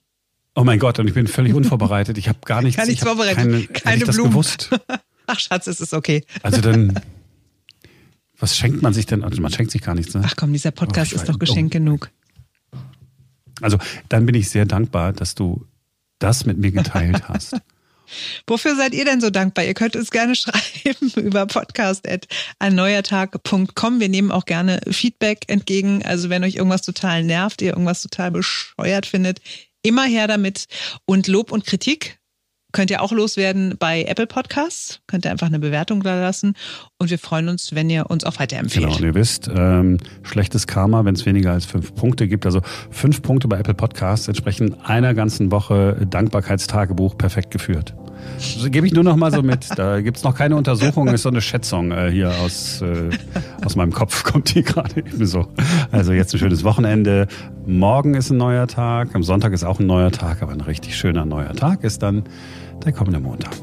Oh 0.56 0.64
mein 0.64 0.80
Gott, 0.80 0.98
und 0.98 1.08
ich 1.08 1.14
bin 1.14 1.28
völlig 1.28 1.54
unvorbereitet. 1.54 2.18
Ich 2.18 2.30
habe 2.30 2.40
gar 2.46 2.64
nichts, 2.64 2.78
gar 2.78 2.88
nichts 2.88 3.04
vorbereitet. 3.04 3.36
Keine, 3.36 3.68
keine 3.68 4.06
Blumen. 4.08 4.32
gewusst. 4.32 4.72
Ach 5.28 5.40
Schatz, 5.40 5.68
es 5.68 5.80
ist 5.80 5.94
okay. 5.94 6.26
Also 6.42 6.60
dann, 6.60 7.00
was 8.40 8.58
schenkt 8.58 8.82
man 8.82 8.96
sich 8.96 9.06
denn? 9.06 9.24
Also 9.24 9.40
man 9.40 9.52
schenkt 9.52 9.72
sich 9.72 9.84
gar 9.84 9.94
nichts. 9.94 10.16
Ne? 10.16 10.24
Ach 10.26 10.36
komm, 10.36 10.52
dieser 10.52 10.72
Podcast 10.72 11.14
oh, 11.14 11.18
ist 11.18 11.30
doch 11.30 11.38
Geschenk 11.38 11.68
oh. 11.68 11.78
genug. 11.78 12.10
Also 13.62 13.78
dann 14.10 14.26
bin 14.26 14.34
ich 14.34 14.50
sehr 14.50 14.66
dankbar, 14.66 15.14
dass 15.14 15.36
du 15.36 15.68
das 16.18 16.48
mit 16.48 16.58
mir 16.58 16.72
geteilt 16.72 17.30
hast. 17.30 17.56
Wofür 18.48 18.76
seid 18.76 18.94
ihr 18.94 19.06
denn 19.06 19.22
so 19.22 19.30
dankbar? 19.30 19.64
Ihr 19.66 19.74
könnt 19.74 19.96
uns 19.96 20.10
gerne 20.10 20.36
schreiben 20.36 21.12
über 21.16 21.46
podcast.einneuertag.com. 21.46 24.00
Wir 24.00 24.10
nehmen 24.10 24.32
auch 24.32 24.46
gerne 24.46 24.82
Feedback 24.90 25.44
entgegen. 25.48 26.04
Also 26.06 26.30
wenn 26.30 26.44
euch 26.44 26.56
irgendwas 26.56 26.82
total 26.82 27.24
nervt, 27.24 27.62
ihr 27.62 27.72
irgendwas 27.72 28.02
total 28.02 28.32
bescheuert 28.32 29.06
findet, 29.06 29.42
immer 29.84 30.06
her 30.06 30.28
damit. 30.28 30.66
Und 31.06 31.28
Lob 31.28 31.52
und 31.52 31.66
Kritik 31.66 32.20
könnt 32.72 32.92
ihr 32.92 33.02
auch 33.02 33.12
loswerden 33.12 33.76
bei 33.78 34.04
Apple 34.04 34.28
Podcasts. 34.28 35.02
Könnt 35.08 35.26
ihr 35.26 35.32
einfach 35.32 35.48
eine 35.48 35.60
Bewertung 35.60 36.04
da 36.04 36.20
lassen. 36.20 36.56
Und 37.00 37.12
wir 37.12 37.20
freuen 37.20 37.48
uns, 37.48 37.76
wenn 37.76 37.92
ihr 37.92 38.10
uns 38.10 38.24
auch 38.24 38.40
weiterempfehlt. 38.40 38.86
Genau, 38.86 38.98
und 38.98 39.04
ihr 39.04 39.14
wisst, 39.14 39.52
ähm, 39.56 39.98
schlechtes 40.24 40.66
Karma, 40.66 41.06
wenn 41.06 41.14
es 41.14 41.28
weniger 41.28 41.52
als 41.52 41.66
fünf 41.66 41.94
Punkte 41.94 42.28
gibt. 42.28 42.48
Also 42.48 42.62
fünf 42.90 43.22
Punkte 43.22 43.48
bei 43.48 43.60
Apple 43.60 43.76
Podcasts 43.76 44.28
entsprechen 44.28 44.76
einer 44.84 45.14
ganzen 45.14 45.52
Woche 45.52 46.08
Dankbarkeitstagebuch 46.10 47.16
perfekt 47.16 47.52
geführt. 47.52 47.94
Gebe 48.72 48.88
ich 48.88 48.94
nur 48.94 49.04
noch 49.04 49.16
mal 49.16 49.32
so 49.32 49.44
mit. 49.44 49.68
Da 49.78 50.02
gibt 50.02 50.18
es 50.18 50.24
noch 50.24 50.34
keine 50.34 50.56
Untersuchung, 50.56 51.08
ist 51.10 51.22
so 51.22 51.30
eine 51.30 51.42
Schätzung 51.42 51.92
äh, 51.92 52.10
hier 52.10 52.32
aus, 52.32 52.82
äh, 52.82 53.12
aus 53.64 53.76
meinem 53.76 53.92
Kopf, 53.92 54.24
kommt 54.32 54.56
die 54.56 54.64
gerade 54.64 55.00
eben 55.00 55.28
so. 55.28 55.50
Also 55.92 56.14
jetzt 56.14 56.34
ein 56.34 56.40
schönes 56.40 56.64
Wochenende. 56.64 57.28
Morgen 57.68 58.16
ist 58.16 58.32
ein 58.32 58.38
neuer 58.38 58.66
Tag, 58.66 59.14
am 59.14 59.22
Sonntag 59.22 59.54
ist 59.54 59.64
auch 59.64 59.80
ein 59.80 59.86
neuer 59.86 60.12
Tag, 60.12 60.42
aber 60.42 60.52
ein 60.52 60.62
richtig 60.62 60.98
schöner 60.98 61.26
neuer 61.26 61.54
Tag 61.54 61.84
ist 61.84 62.02
dann 62.02 62.24
der 62.84 62.92
kommende 62.92 63.20
Montag. 63.20 63.56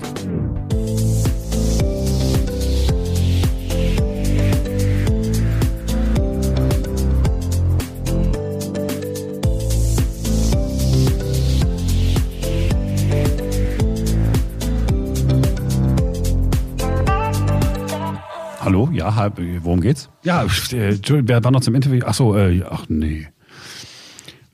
Ja, 19.27 19.65
worum 19.65 19.81
geht's? 19.81 20.11
Ja, 20.23 20.45
äh, 20.45 20.99
wer 21.09 21.45
war 21.45 21.51
noch 21.51 21.61
zum 21.61 21.75
Interview? 21.75 22.03
Ach 22.07 22.15
so, 22.15 22.37
äh, 22.37 22.63
ach 22.69 22.87
nee. 22.89 23.29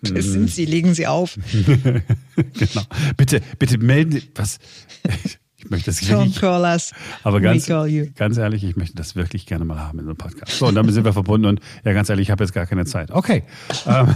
Das 0.03 0.25
sind 0.25 0.51
Sie, 0.51 0.65
legen 0.65 0.95
Sie 0.95 1.07
auf. 1.07 1.39
genau. 1.53 2.83
Bitte, 3.17 3.43
bitte 3.59 3.79
melden 3.79 4.13
Sie, 4.13 4.31
was? 4.35 4.59
Ich 5.63 5.69
möchte 5.69 5.91
das 5.91 6.03
Don't 6.03 6.41
call 6.41 6.63
us. 6.63 6.93
Aber 7.23 7.39
ganz, 7.39 7.67
ganz 7.67 8.39
ehrlich, 8.39 8.65
ich 8.65 8.77
möchte 8.77 8.97
das 8.97 9.15
wirklich 9.15 9.45
gerne 9.45 9.67
mal 9.67 9.79
haben 9.79 9.99
in 9.99 10.07
so 10.07 10.13
einem 10.13 10.17
Podcast. 10.17 10.59
So, 10.59 10.67
und 10.67 10.75
damit 10.75 10.95
sind 10.95 11.05
wir 11.05 11.13
verbunden 11.13 11.47
und 11.47 11.61
ja, 11.85 11.93
ganz 11.93 12.09
ehrlich, 12.09 12.29
ich 12.29 12.31
habe 12.31 12.43
jetzt 12.43 12.55
gar 12.55 12.65
keine 12.65 12.87
Zeit. 12.87 13.11
Okay. 13.11 13.45
Ähm, 13.87 14.15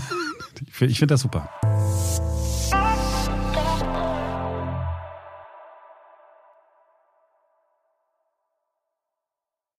ich 0.80 0.98
finde 0.98 1.14
das 1.14 1.20
super. 1.20 1.50